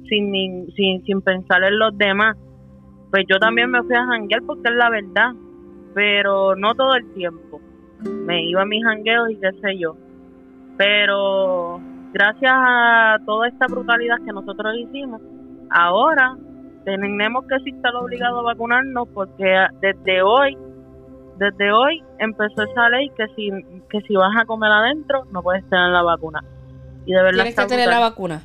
sin, 0.08 0.68
sin, 0.76 1.04
sin 1.04 1.22
pensar 1.22 1.64
en 1.64 1.80
los 1.80 1.98
demás. 1.98 2.38
Pues 3.12 3.26
yo 3.30 3.40
también 3.40 3.72
me 3.72 3.82
fui 3.84 3.96
a 3.96 4.06
janguear 4.06 4.42
porque 4.44 4.70
es 4.70 4.76
la 4.76 4.90
verdad, 4.90 5.34
pero 5.94 6.56
no 6.56 6.74
todo 6.76 6.96
el 6.96 7.14
tiempo. 7.14 7.62
Me 8.04 8.44
iba 8.44 8.62
a 8.62 8.66
mis 8.66 8.84
jangueos 8.84 9.32
y 9.32 9.38
qué 9.38 9.52
sé 9.62 9.78
yo. 9.78 9.96
Pero 10.78 11.80
gracias 12.12 12.54
a 12.54 13.18
toda 13.26 13.48
esta 13.48 13.68
brutalidad 13.68 14.18
que 14.26 14.34
nosotros 14.34 14.74
hicimos, 14.78 15.22
ahora 15.70 16.36
tenemos 16.84 17.46
que 17.48 17.56
estar 17.70 17.96
obligados 17.96 18.40
a 18.40 18.44
vacunarnos 18.44 19.08
porque 19.10 19.66
desde 19.82 20.22
hoy 20.22 20.58
desde 21.38 21.72
hoy 21.72 22.02
empezó 22.20 22.64
esa 22.64 22.90
ley 22.90 23.10
que 23.10 23.28
si, 23.36 23.50
que 23.90 24.02
si 24.08 24.16
vas 24.16 24.32
a 24.40 24.46
comer 24.46 24.72
adentro 24.72 25.26
no 25.32 25.44
puedes 25.44 25.68
tener 25.70 25.90
la 25.90 26.02
vacuna. 26.02 26.44
Y 27.06 27.14
de 27.14 27.22
verdad 27.22 27.44
Tienes 27.44 27.56
que 27.56 27.66
tener 27.66 27.90
la 27.90 28.00
vacuna. 28.00 28.42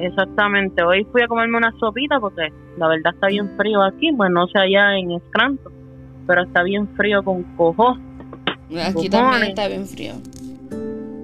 Exactamente. 0.00 0.82
Hoy 0.82 1.06
fui 1.12 1.22
a 1.22 1.28
comerme 1.28 1.58
una 1.58 1.72
sopita 1.78 2.18
porque 2.18 2.52
la 2.78 2.88
verdad 2.88 3.12
está 3.14 3.28
bien 3.28 3.48
frío 3.56 3.82
aquí. 3.82 4.10
Pues 4.16 4.30
no 4.30 4.46
sé 4.48 4.58
allá 4.58 4.96
en 4.96 5.20
Scranton, 5.28 5.72
pero 6.26 6.42
está 6.42 6.62
bien 6.62 6.88
frío 6.96 7.22
con 7.22 7.42
cojo. 7.56 7.96
Aquí 8.88 9.08
también 9.08 9.42
está 9.50 9.68
bien 9.68 9.86
frío. 9.86 10.12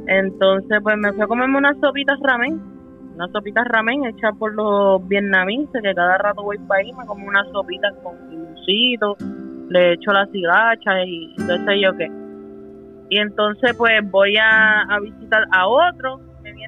Entonces, 0.08 0.78
pues 0.82 0.96
me 0.98 1.12
fui 1.12 1.22
a 1.22 1.26
comerme 1.26 1.58
unas 1.58 1.76
sopitas 1.80 2.18
ramen. 2.20 2.60
Unas 3.14 3.30
sopitas 3.32 3.66
ramen 3.66 4.04
hechas 4.04 4.32
por 4.38 4.54
los 4.54 5.06
vietnamitas, 5.08 5.82
que 5.82 5.94
cada 5.94 6.18
rato 6.18 6.42
voy 6.42 6.58
para 6.58 6.82
ahí, 6.82 6.92
me 6.92 7.06
como 7.06 7.26
unas 7.26 7.48
sopitas 7.50 7.94
con 8.02 8.14
limoncito, 8.28 9.16
le 9.70 9.94
echo 9.94 10.12
la 10.12 10.26
cigacha 10.26 11.02
y 11.04 11.34
no 11.38 11.64
sé 11.64 11.80
yo 11.80 11.96
qué. 11.96 12.10
Y 13.08 13.18
entonces 13.18 13.74
pues 13.76 13.92
voy 14.10 14.36
a, 14.36 14.86
visitar 15.00 15.46
a 15.52 15.66
otro 15.66 16.20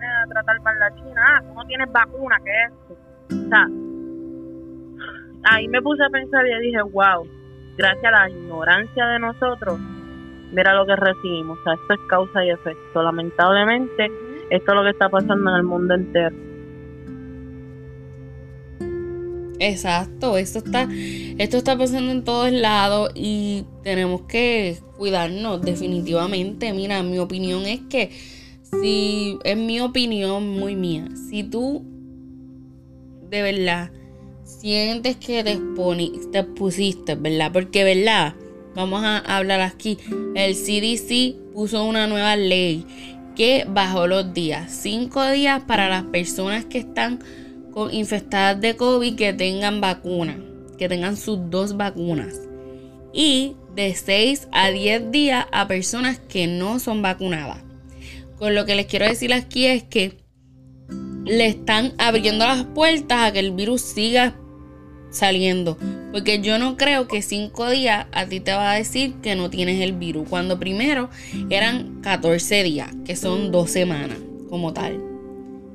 a 0.09 0.27
tratar 0.29 0.61
mal 0.63 0.79
la 0.79 0.95
China. 0.95 1.15
Ah, 1.17 1.43
tú 1.43 1.55
no 1.55 1.65
tienes 1.67 1.93
vacuna, 1.93 2.37
¿qué 2.45 2.51
es 2.51 2.73
eso? 2.73 2.97
O 3.29 3.49
sea, 3.49 3.67
ahí 5.51 5.69
me 5.69 5.83
puse 5.83 6.03
a 6.05 6.11
pensar 6.11 6.47
y 6.47 6.67
dije, 6.67 6.83
wow, 6.83 7.27
gracias 7.77 8.05
a 8.05 8.11
la 8.11 8.31
ignorancia 8.31 9.07
de 9.07 9.19
nosotros, 9.19 9.79
mira 10.53 10.75
lo 10.75 10.87
que 10.87 10.97
recibimos. 10.97 11.59
O 11.59 11.63
sea, 11.63 11.75
esto 11.75 11.95
es 11.95 12.01
causa 12.09 12.45
y 12.45 12.51
efecto. 12.51 13.03
Lamentablemente, 13.03 14.11
esto 14.51 14.73
es 14.73 14.77
lo 14.77 14.83
que 14.83 14.91
está 14.91 15.09
pasando 15.09 15.51
en 15.51 15.57
el 15.57 15.63
mundo 15.63 15.95
entero. 15.95 16.37
Exacto, 19.61 20.37
esto 20.39 20.61
está, 20.61 20.89
esto 21.39 21.57
está 21.57 21.77
pasando 21.77 22.13
en 22.13 22.23
todos 22.23 22.53
lados 22.53 23.11
y 23.17 23.65
tenemos 23.83 24.23
que 24.23 24.79
cuidarnos 24.97 25.63
definitivamente. 25.63 26.73
Mira, 26.73 27.03
mi 27.03 27.19
opinión 27.19 27.63
es 27.67 27.81
que 27.91 28.11
si, 28.71 29.39
es 29.45 29.57
mi 29.57 29.81
opinión 29.81 30.49
muy 30.49 30.75
mía, 30.75 31.09
si 31.29 31.45
tú 31.45 31.85
de 33.31 33.43
verdad 33.43 33.91
sientes 34.45 35.17
que 35.17 35.45
te, 35.45 35.61
te 36.33 36.43
pusiste, 36.45 37.15
¿verdad? 37.15 37.53
Porque, 37.53 37.85
¿verdad? 37.85 38.35
Vamos 38.75 39.03
a 39.05 39.19
hablar 39.19 39.61
aquí. 39.61 39.99
El 40.35 40.55
CDC 40.55 41.53
puso 41.53 41.85
una 41.85 42.07
nueva 42.07 42.37
ley 42.37 42.85
que 43.37 43.67
bajó 43.69 44.07
los 44.07 44.33
días. 44.33 44.73
Cinco 44.73 45.29
días 45.31 45.63
para 45.65 45.89
las 45.89 46.05
personas 46.05 46.65
que 46.65 46.79
están 46.79 47.21
infestadas 47.93 48.61
de 48.61 48.77
COVID 48.77 49.15
que 49.15 49.33
tengan 49.33 49.81
vacuna. 49.81 50.39
que 50.79 50.89
tengan 50.89 51.17
sus 51.17 51.51
dos 51.51 51.77
vacunas. 51.77 52.41
Y 53.13 53.57
de 53.75 53.97
6 53.97 54.49
a 54.53 54.71
10 54.71 55.11
días 55.11 55.47
a 55.51 55.67
personas 55.67 56.21
que 56.21 56.47
no 56.47 56.79
son 56.79 57.03
vacunadas. 57.03 57.68
Con 58.39 58.55
lo 58.55 58.65
que 58.67 58.75
les 58.75 58.87
quiero 58.87 59.07
decir 59.07 59.33
aquí 59.33 59.67
es 59.67 59.83
que 59.83 60.19
le 61.25 61.47
están 61.47 61.93
abriendo 61.99 62.47
las 62.47 62.65
puertas 62.65 63.19
a 63.29 63.33
que 63.33 63.41
el 63.41 63.53
virus 63.53 63.83
siga 63.83 64.37
saliendo. 65.11 65.77
Porque 66.13 66.41
yo 66.41 66.59
no 66.59 66.77
creo 66.77 67.07
que 67.09 67.23
5 67.23 67.71
días 67.71 68.07
a 68.13 68.27
ti 68.27 68.41
te 68.41 68.53
va 68.53 68.73
a 68.73 68.77
decir 68.77 69.15
que 69.23 69.35
no 69.37 69.51
tienes 69.51 69.81
el 69.81 69.93
virus. 69.93 70.29
Cuando 70.29 70.59
primero 70.59 71.11
eran 71.51 72.01
14 72.01 72.63
días, 72.63 72.91
que 73.05 73.17
son 73.17 73.53
dos 73.53 73.71
semanas 73.71 74.19
como 74.49 74.73
tal. 74.73 75.01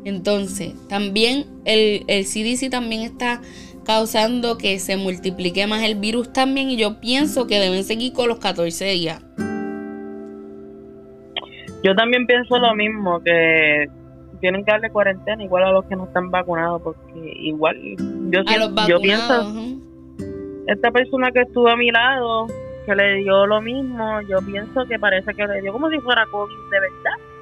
Entonces, 0.06 0.74
también 0.90 1.46
el, 1.66 2.04
el 2.08 2.26
CDC 2.26 2.70
también 2.70 3.02
está 3.02 3.42
causando 3.86 4.58
que 4.58 4.80
se 4.80 4.98
multiplique 4.98 5.68
más 5.68 5.84
el 5.84 5.96
virus 5.96 6.32
también 6.34 6.70
y 6.70 6.78
yo 6.78 7.00
pienso 7.00 7.48
que 7.48 7.60
deben 7.60 7.84
seguir 7.84 8.14
con 8.14 8.28
los 8.28 8.40
14 8.40 8.86
días. 8.86 9.22
Yo 11.84 11.96
también 11.96 12.26
pienso 12.26 12.58
lo 12.58 12.74
mismo, 12.76 13.22
que 13.22 13.88
tienen 14.40 14.66
que 14.66 14.72
darle 14.72 14.90
cuarentena 14.90 15.44
igual 15.44 15.64
a 15.64 15.72
los 15.72 15.86
que 15.86 15.96
no 15.96 16.06
están 16.06 16.32
vacunados, 16.32 16.82
porque 16.82 17.34
igual 17.40 17.78
yo, 18.30 18.42
yo 18.88 19.00
pienso, 19.00 19.54
esta 20.68 20.92
persona 20.92 21.32
que 21.32 21.42
estuvo 21.42 21.70
a 21.70 21.78
mi 21.78 21.92
lado, 21.92 22.48
que 22.86 22.96
le 22.96 23.16
dio 23.18 23.46
lo 23.46 23.62
mismo, 23.62 24.22
yo 24.22 24.40
pienso 24.46 24.86
que 24.86 24.98
parece 25.00 25.34
que 25.34 25.48
le 25.48 25.62
dio 25.62 25.72
como 25.72 25.90
si 25.90 26.00
fuera 26.00 26.26
COVID 26.26 26.56
de 26.72 26.80
verdad 26.80 27.34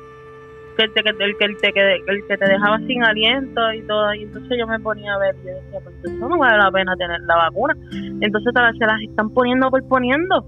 que 0.75 0.83
el, 0.83 0.93
que, 0.93 0.99
el, 0.99 1.37
que, 1.37 1.45
el, 1.45 1.57
que, 1.57 2.03
el 2.07 2.27
que 2.27 2.37
te 2.37 2.45
dejaba 2.45 2.77
sin 2.79 3.03
aliento 3.03 3.73
y 3.73 3.81
todo. 3.83 4.13
Y 4.13 4.23
entonces 4.23 4.57
yo 4.57 4.67
me 4.67 4.79
ponía 4.79 5.13
a 5.13 5.17
ver 5.17 5.35
y 5.43 5.47
yo 5.47 5.53
decía, 5.53 5.79
pues 5.83 5.95
eso 6.03 6.29
no 6.29 6.37
vale 6.37 6.57
la 6.57 6.71
pena 6.71 6.95
tener 6.95 7.19
la 7.21 7.35
vacuna. 7.35 7.75
Entonces 8.21 8.53
se 8.53 8.85
las 8.85 9.01
están 9.01 9.29
poniendo 9.31 9.69
por 9.69 9.85
poniendo. 9.87 10.45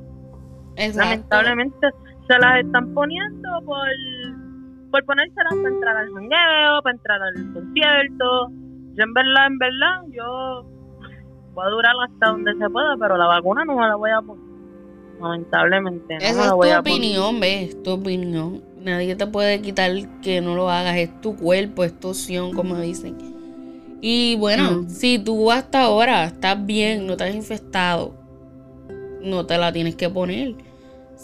Lamentablemente 0.96 1.88
se 2.28 2.40
las 2.40 2.66
están 2.66 2.94
poniendo 2.94 3.50
por, 3.66 3.88
por 4.92 5.06
ponérselas 5.06 5.56
para 5.56 5.70
entrar 5.70 5.98
al 5.98 6.14
jangueo, 6.14 6.82
para 6.84 6.96
entrar 6.96 7.22
al 7.22 7.54
concierto. 7.54 8.50
Yo 8.96 9.04
en 9.04 9.14
verdad, 9.14 9.48
en 9.48 9.58
verdad, 9.58 10.02
yo 10.12 10.66
voy 11.54 11.66
a 11.66 11.70
durar 11.70 11.94
hasta 12.08 12.28
donde 12.28 12.54
se 12.54 12.70
pueda, 12.70 12.96
pero 13.00 13.18
la 13.18 13.28
vacuna 13.28 13.66
no 13.66 13.76
me 13.76 13.88
la 13.88 13.96
voy 13.96 14.12
a 14.12 14.22
poner. 14.22 14.44
Lamentablemente. 15.20 16.16
No 16.16 16.20
Esa 16.20 16.44
es 16.46 16.50
tu 16.50 16.80
opinión, 16.80 17.40
ves, 17.40 17.84
tu 17.84 17.92
opinión. 17.92 18.62
Nadie 18.82 19.16
te 19.16 19.28
puede 19.28 19.62
quitar 19.62 19.92
que 20.22 20.42
no 20.42 20.56
lo 20.56 20.70
hagas. 20.70 20.98
Es 20.98 21.22
tu 21.22 21.36
cuerpo, 21.36 21.84
es 21.84 21.98
tu 21.98 22.10
opción, 22.10 22.54
como 22.54 22.78
dicen. 22.78 23.18
Y 24.02 24.36
bueno, 24.36 24.82
mm. 24.82 24.90
si 24.90 25.18
tú 25.18 25.50
hasta 25.50 25.84
ahora 25.84 26.26
estás 26.26 26.66
bien, 26.66 27.08
no 27.08 27.16
te 27.16 27.24
has 27.24 27.34
infectado, 27.34 28.14
no 29.22 29.46
te 29.46 29.58
la 29.58 29.72
tienes 29.72 29.96
que 29.96 30.10
poner. 30.10 30.56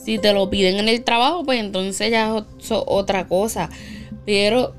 Si 0.04 0.18
te 0.18 0.34
lo 0.34 0.50
piden 0.50 0.78
en 0.78 0.88
el 0.88 1.04
trabajo, 1.04 1.44
pues 1.44 1.60
entonces 1.60 2.12
ya 2.12 2.46
es 2.60 2.72
otra 2.72 3.28
cosa. 3.28 3.70
Pero 4.26 4.74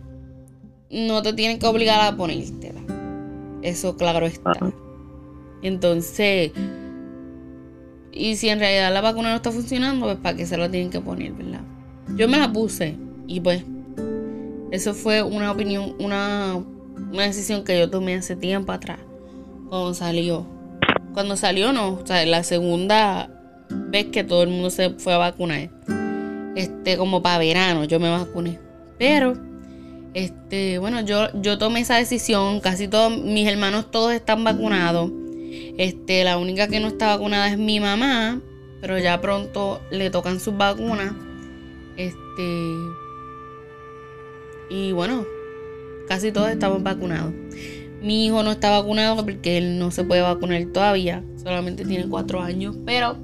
no 0.91 1.23
te 1.23 1.33
tienen 1.33 1.59
que 1.59 1.67
obligar 1.67 2.01
a 2.01 2.17
ponértela. 2.17 2.81
Eso 3.63 3.97
claro 3.97 4.27
está. 4.27 4.53
Entonces, 5.63 6.53
y 8.13 8.37
si 8.37 8.49
en 8.49 8.59
realidad 8.59 8.93
la 8.93 9.01
vacuna 9.01 9.31
no 9.31 9.37
está 9.37 9.53
funcionando, 9.53 10.07
pues 10.07 10.19
para 10.19 10.37
qué 10.37 10.47
se 10.47 10.57
la 10.57 10.71
tienen 10.71 10.91
que 10.91 11.01
poner, 11.01 11.33
¿verdad? 11.33 11.61
Yo 12.17 12.29
me 12.29 12.39
la 12.39 12.53
puse 12.53 12.97
y 13.27 13.41
pues 13.41 13.63
eso 14.71 14.95
fue 14.95 15.23
una 15.23 15.53
opinión, 15.53 15.95
una, 16.01 16.57
una 17.13 17.23
decisión 17.23 17.65
que 17.65 17.79
yo 17.79 17.91
tomé 17.91 18.15
hace 18.15 18.37
tiempo 18.37 18.73
atrás, 18.73 19.01
cuando 19.69 19.95
salió. 19.95 20.47
Cuando 21.13 21.37
salió 21.37 21.73
no, 21.73 21.95
o 21.95 22.07
sea, 22.07 22.25
la 22.25 22.43
segunda 22.43 23.40
vez 23.71 24.07
que 24.07 24.25
todo 24.25 24.43
el 24.43 24.49
mundo 24.49 24.71
se 24.71 24.91
fue 24.91 25.15
a 25.15 25.19
vacunar. 25.19 25.71
Este, 26.57 26.97
como 26.97 27.23
para 27.23 27.39
verano, 27.39 27.85
yo 27.85 28.01
me 28.01 28.11
vacuné. 28.11 28.59
Pero, 28.99 29.35
este, 30.15 30.79
bueno, 30.79 31.01
yo, 31.01 31.29
yo 31.41 31.59
tomé 31.59 31.81
esa 31.81 31.97
decisión. 31.97 32.61
Casi 32.61 32.89
todos 32.89 33.17
mis 33.23 33.49
hermanos 33.49 33.91
todos 33.91 34.13
están 34.13 34.45
vacunados. 34.45 35.11
Este, 35.79 36.25
la 36.25 36.39
única 36.39 36.69
que 36.69 36.81
no 36.81 36.89
está 36.89 37.09
vacunada 37.09 37.49
es 37.49 37.59
mi 37.59 37.81
mamá. 37.81 38.41
Pero 38.81 38.99
ya 38.99 39.21
pronto 39.21 39.81
le 39.91 40.11
tocan 40.11 40.41
sus 40.41 40.57
vacunas. 40.57 41.13
Este. 41.97 42.75
Y 44.71 44.93
bueno, 44.93 45.25
casi 46.09 46.33
todos 46.33 46.51
estamos 46.51 46.83
vacunados. 46.83 47.33
Mi 48.03 48.27
hijo 48.27 48.43
no 48.43 48.53
está 48.53 48.71
vacunado 48.71 49.23
porque 49.25 49.59
él 49.59 49.79
no 49.79 49.91
se 49.91 50.05
puede 50.05 50.23
vacunar 50.23 50.65
todavía. 50.73 51.23
Solamente 51.43 51.85
tiene 51.85 52.09
cuatro 52.09 52.41
años. 52.41 52.77
Pero 52.87 53.17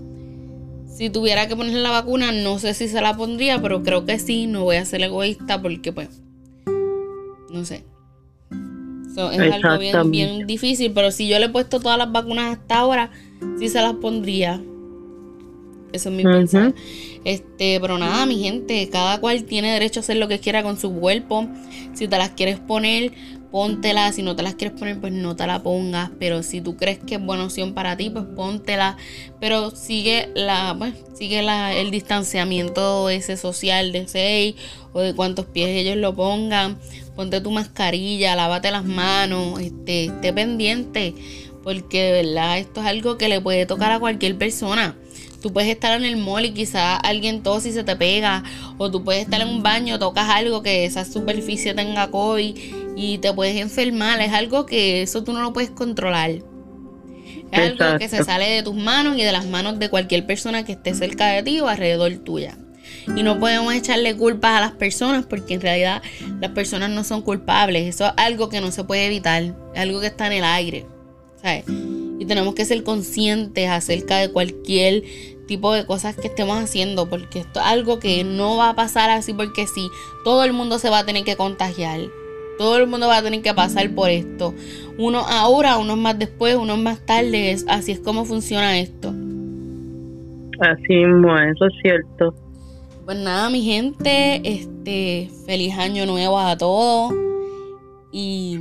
si 0.96 1.10
tuviera 1.10 1.46
que 1.46 1.54
ponerle 1.54 1.80
la 1.80 1.90
vacuna, 1.90 2.32
no 2.32 2.58
sé 2.58 2.72
si 2.72 2.88
se 2.88 3.02
la 3.02 3.16
pondría, 3.16 3.60
pero 3.60 3.82
creo 3.82 4.06
que 4.06 4.18
sí. 4.18 4.46
No 4.46 4.64
voy 4.64 4.76
a 4.76 4.84
ser 4.86 5.02
egoísta 5.02 5.60
porque, 5.60 5.92
pues, 5.92 6.08
no 7.50 7.64
sé. 7.66 7.84
es 9.30 9.52
algo 9.52 9.78
bien, 9.78 10.10
bien 10.10 10.46
difícil. 10.46 10.92
Pero 10.92 11.10
si 11.10 11.28
yo 11.28 11.38
le 11.38 11.46
he 11.46 11.50
puesto 11.50 11.80
todas 11.80 11.98
las 11.98 12.10
vacunas 12.10 12.56
hasta 12.56 12.78
ahora, 12.78 13.10
sí 13.58 13.68
se 13.68 13.82
las 13.82 13.94
pondría. 13.94 14.62
Eso 15.92 16.08
es 16.10 16.14
mi 16.14 16.24
pensar. 16.24 16.74
Este, 17.24 17.80
pero 17.80 17.98
nada, 17.98 18.26
mi 18.26 18.38
gente, 18.42 18.88
cada 18.90 19.20
cual 19.20 19.44
tiene 19.44 19.72
derecho 19.72 20.00
a 20.00 20.02
hacer 20.02 20.16
lo 20.16 20.28
que 20.28 20.38
quiera 20.38 20.62
con 20.62 20.78
su 20.78 20.92
cuerpo. 20.92 21.48
Si 21.94 22.06
te 22.08 22.18
las 22.18 22.30
quieres 22.30 22.60
poner, 22.60 23.12
póntela. 23.50 24.12
Si 24.12 24.22
no 24.22 24.36
te 24.36 24.42
las 24.42 24.54
quieres 24.54 24.78
poner, 24.78 25.00
pues 25.00 25.12
no 25.12 25.34
te 25.34 25.46
la 25.46 25.62
pongas. 25.62 26.10
Pero 26.18 26.42
si 26.42 26.60
tú 26.60 26.76
crees 26.76 26.98
que 26.98 27.14
es 27.14 27.24
buena 27.24 27.44
opción 27.44 27.74
para 27.74 27.96
ti, 27.96 28.10
pues 28.10 28.24
póntela. 28.36 28.96
Pero 29.40 29.70
sigue 29.70 30.28
la, 30.34 30.74
pues, 30.78 30.94
sigue 31.14 31.42
la, 31.42 31.74
el 31.74 31.90
distanciamiento 31.90 33.08
ese 33.08 33.36
social 33.36 33.92
de 33.92 34.08
6 34.08 34.54
o 34.92 35.00
de 35.00 35.14
cuántos 35.14 35.46
pies 35.46 35.68
ellos 35.70 35.96
lo 35.96 36.14
pongan. 36.14 36.78
Ponte 37.14 37.40
tu 37.40 37.50
mascarilla, 37.50 38.36
lávate 38.36 38.70
las 38.70 38.84
manos, 38.84 39.58
este, 39.60 40.06
esté 40.06 40.32
pendiente. 40.32 41.14
Porque 41.62 42.02
de 42.02 42.22
verdad 42.22 42.58
esto 42.58 42.80
es 42.80 42.86
algo 42.86 43.16
que 43.16 43.28
le 43.28 43.40
puede 43.40 43.66
tocar 43.66 43.90
a 43.90 43.98
cualquier 43.98 44.36
persona. 44.36 44.96
Tú 45.46 45.52
puedes 45.52 45.70
estar 45.70 45.96
en 45.96 46.04
el 46.04 46.16
mall 46.16 46.44
y 46.44 46.50
quizás 46.50 46.98
alguien 47.04 47.44
tos 47.44 47.66
y 47.66 47.72
se 47.72 47.84
te 47.84 47.94
pega. 47.94 48.42
O 48.78 48.90
tú 48.90 49.04
puedes 49.04 49.22
estar 49.22 49.40
en 49.40 49.46
un 49.46 49.62
baño, 49.62 49.96
tocas 49.96 50.28
algo 50.28 50.60
que 50.60 50.84
esa 50.84 51.04
superficie 51.04 51.72
tenga 51.72 52.10
COVID 52.10 52.56
y 52.96 53.18
te 53.18 53.32
puedes 53.32 53.54
enfermar. 53.54 54.20
Es 54.20 54.32
algo 54.32 54.66
que 54.66 55.02
eso 55.02 55.22
tú 55.22 55.32
no 55.32 55.42
lo 55.42 55.52
puedes 55.52 55.70
controlar. 55.70 56.30
Es 57.52 57.60
algo 57.60 57.96
que 57.96 58.08
se 58.08 58.24
sale 58.24 58.50
de 58.50 58.64
tus 58.64 58.74
manos 58.74 59.16
y 59.16 59.22
de 59.22 59.30
las 59.30 59.46
manos 59.46 59.78
de 59.78 59.88
cualquier 59.88 60.26
persona 60.26 60.64
que 60.64 60.72
esté 60.72 60.94
cerca 60.94 61.28
de 61.28 61.44
ti 61.44 61.60
o 61.60 61.68
alrededor 61.68 62.12
tuya. 62.16 62.58
Y 63.16 63.22
no 63.22 63.38
podemos 63.38 63.72
echarle 63.72 64.16
culpas 64.16 64.58
a 64.58 64.60
las 64.60 64.72
personas 64.72 65.26
porque 65.26 65.54
en 65.54 65.60
realidad 65.60 66.02
las 66.40 66.50
personas 66.50 66.90
no 66.90 67.04
son 67.04 67.22
culpables. 67.22 67.86
Eso 67.86 68.06
es 68.06 68.12
algo 68.16 68.48
que 68.48 68.60
no 68.60 68.72
se 68.72 68.82
puede 68.82 69.06
evitar. 69.06 69.44
Es 69.74 69.80
algo 69.80 70.00
que 70.00 70.08
está 70.08 70.26
en 70.26 70.32
el 70.32 70.44
aire. 70.44 70.86
¿sabes? 71.40 71.64
Y 72.18 72.24
tenemos 72.26 72.54
que 72.54 72.64
ser 72.64 72.82
conscientes 72.82 73.68
acerca 73.68 74.18
de 74.18 74.30
cualquier 74.30 75.04
tipo 75.46 75.72
de 75.72 75.86
cosas 75.86 76.16
que 76.16 76.28
estemos 76.28 76.58
haciendo, 76.58 77.08
porque 77.08 77.40
esto 77.40 77.60
es 77.60 77.66
algo 77.66 77.98
que 77.98 78.24
no 78.24 78.56
va 78.56 78.70
a 78.70 78.74
pasar 78.74 79.10
así 79.10 79.32
porque 79.32 79.66
sí, 79.66 79.88
todo 80.24 80.44
el 80.44 80.52
mundo 80.52 80.78
se 80.78 80.90
va 80.90 81.00
a 81.00 81.06
tener 81.06 81.24
que 81.24 81.36
contagiar. 81.36 82.00
Todo 82.58 82.78
el 82.78 82.86
mundo 82.86 83.06
va 83.06 83.18
a 83.18 83.22
tener 83.22 83.42
que 83.42 83.52
pasar 83.52 83.90
por 83.90 84.08
esto. 84.10 84.54
Uno 84.98 85.20
ahora, 85.28 85.76
unos 85.76 85.98
más 85.98 86.18
después, 86.18 86.56
unos 86.56 86.78
más 86.78 87.04
tarde. 87.04 87.56
así 87.68 87.92
es 87.92 88.00
como 88.00 88.24
funciona 88.24 88.78
esto. 88.78 89.08
Así 90.60 90.94
mismo, 90.94 91.36
eso 91.36 91.66
es 91.66 91.74
cierto. 91.82 92.34
Pues 93.04 93.18
nada, 93.18 93.50
mi 93.50 93.62
gente, 93.62 94.40
este, 94.42 95.30
feliz 95.44 95.76
año 95.76 96.06
nuevo 96.06 96.38
a 96.38 96.56
todos. 96.56 97.14
Y 98.10 98.60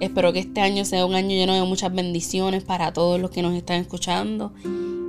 espero 0.00 0.32
que 0.32 0.40
este 0.40 0.60
año 0.60 0.84
sea 0.84 1.06
un 1.06 1.14
año 1.14 1.30
lleno 1.30 1.54
de 1.54 1.62
muchas 1.62 1.94
bendiciones 1.94 2.64
para 2.64 2.92
todos 2.92 3.20
los 3.20 3.30
que 3.30 3.42
nos 3.42 3.54
están 3.54 3.80
escuchando 3.80 4.52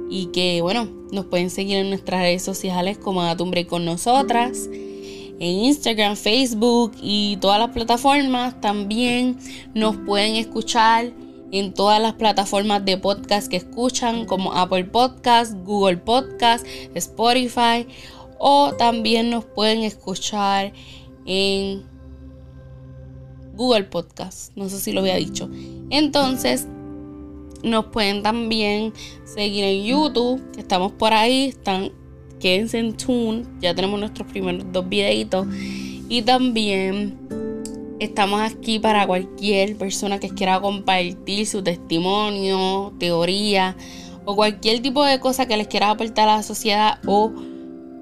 y 0.10 0.28
que 0.28 0.62
bueno, 0.62 0.88
nos 1.12 1.26
pueden 1.26 1.50
seguir 1.50 1.78
en 1.78 1.90
nuestras 1.90 2.22
redes 2.22 2.44
sociales 2.44 2.98
como 2.98 3.22
Atumbre 3.22 3.68
con 3.68 3.86
nosotras, 3.86 4.70
en 5.40 5.66
Instagram, 5.66 6.16
Facebook 6.16 6.94
y 7.02 7.38
todas 7.38 7.60
las 7.60 7.70
plataformas. 7.72 8.60
También 8.62 9.38
nos 9.74 9.98
pueden 9.98 10.36
escuchar 10.36 11.12
en 11.52 11.74
todas 11.74 12.02
las 12.02 12.14
plataformas 12.14 12.84
de 12.84 12.98
podcast 12.98 13.50
que 13.50 13.58
escuchan 13.58 14.26
como 14.26 14.54
Apple 14.54 14.86
Podcast, 14.86 15.54
Google 15.64 15.98
Podcast, 15.98 16.66
Spotify 16.96 17.88
o 18.40 18.74
también 18.74 19.30
nos 19.30 19.46
pueden 19.46 19.84
escuchar 19.84 20.74
en 21.26 21.84
Google 23.58 23.84
Podcast. 23.86 24.56
No 24.56 24.70
sé 24.70 24.80
si 24.80 24.94
lo 24.94 25.02
había 25.02 25.16
dicho. 25.16 25.50
Entonces, 25.90 26.68
nos 27.64 27.88
pueden 27.88 28.24
también 28.24 28.94
seguir 29.26 29.66
en 29.66 29.84
YouTube, 29.84 30.42
que 30.54 30.62
estamos 30.62 30.94
por 30.94 31.12
ahí. 31.12 31.48
Están, 31.48 31.92
quédense 32.40 32.80
en 32.80 32.96
Tune. 32.96 33.44
Ya 33.60 33.76
tenemos 33.76 34.00
nuestros 34.00 34.32
primeros 34.32 34.64
dos 34.72 34.88
videitos. 34.88 35.48
Y 36.10 36.22
también 36.22 37.18
Estamos 38.00 38.42
aquí 38.42 38.78
para 38.78 39.08
cualquier 39.08 39.76
persona 39.76 40.20
que 40.20 40.30
quiera 40.30 40.62
compartir 40.62 41.48
su 41.48 41.64
testimonio, 41.64 42.94
teoría 43.00 43.76
o 44.24 44.36
cualquier 44.36 44.84
tipo 44.84 45.04
de 45.04 45.20
cosa 45.20 45.48
que 45.48 45.58
les 45.58 45.68
quiera 45.68 45.90
aportar 45.90 46.30
a 46.30 46.38
la 46.38 46.44
sociedad 46.44 47.00
o 47.08 47.32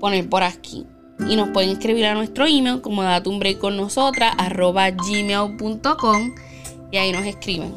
poner 0.01 0.27
por 0.29 0.43
aquí. 0.43 0.85
Y 1.28 1.36
nos 1.36 1.49
pueden 1.49 1.71
escribir 1.71 2.06
a 2.06 2.13
nuestro 2.13 2.45
email 2.45 2.82
como 2.82 3.04
date 3.04 3.30
un 3.30 3.39
break 3.39 3.60
con 3.60 3.78
nosotras 3.78 4.34
arroba 4.38 4.89
gmail.com 4.91 6.36
y 6.91 6.97
ahí 6.97 7.12
nos 7.12 7.25
escriben. 7.25 7.73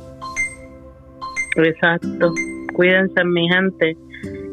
Exacto. 1.57 2.35
Cuídense 2.74 3.24
mi 3.24 3.48
gente. 3.48 3.96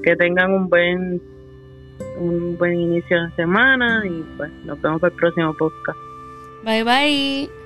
Que 0.04 0.16
tengan 0.16 0.52
un 0.54 0.70
buen 0.70 1.22
un 2.18 2.58
buen 2.58 2.80
inicio 2.80 3.24
de 3.24 3.32
semana 3.36 4.04
y 4.06 4.24
pues 4.38 4.52
nos 4.66 4.80
vemos 4.82 5.02
para 5.02 5.14
el 5.14 5.20
próximo 5.20 5.54
podcast. 5.58 5.98
Bye 6.64 6.84
bye. 6.84 7.65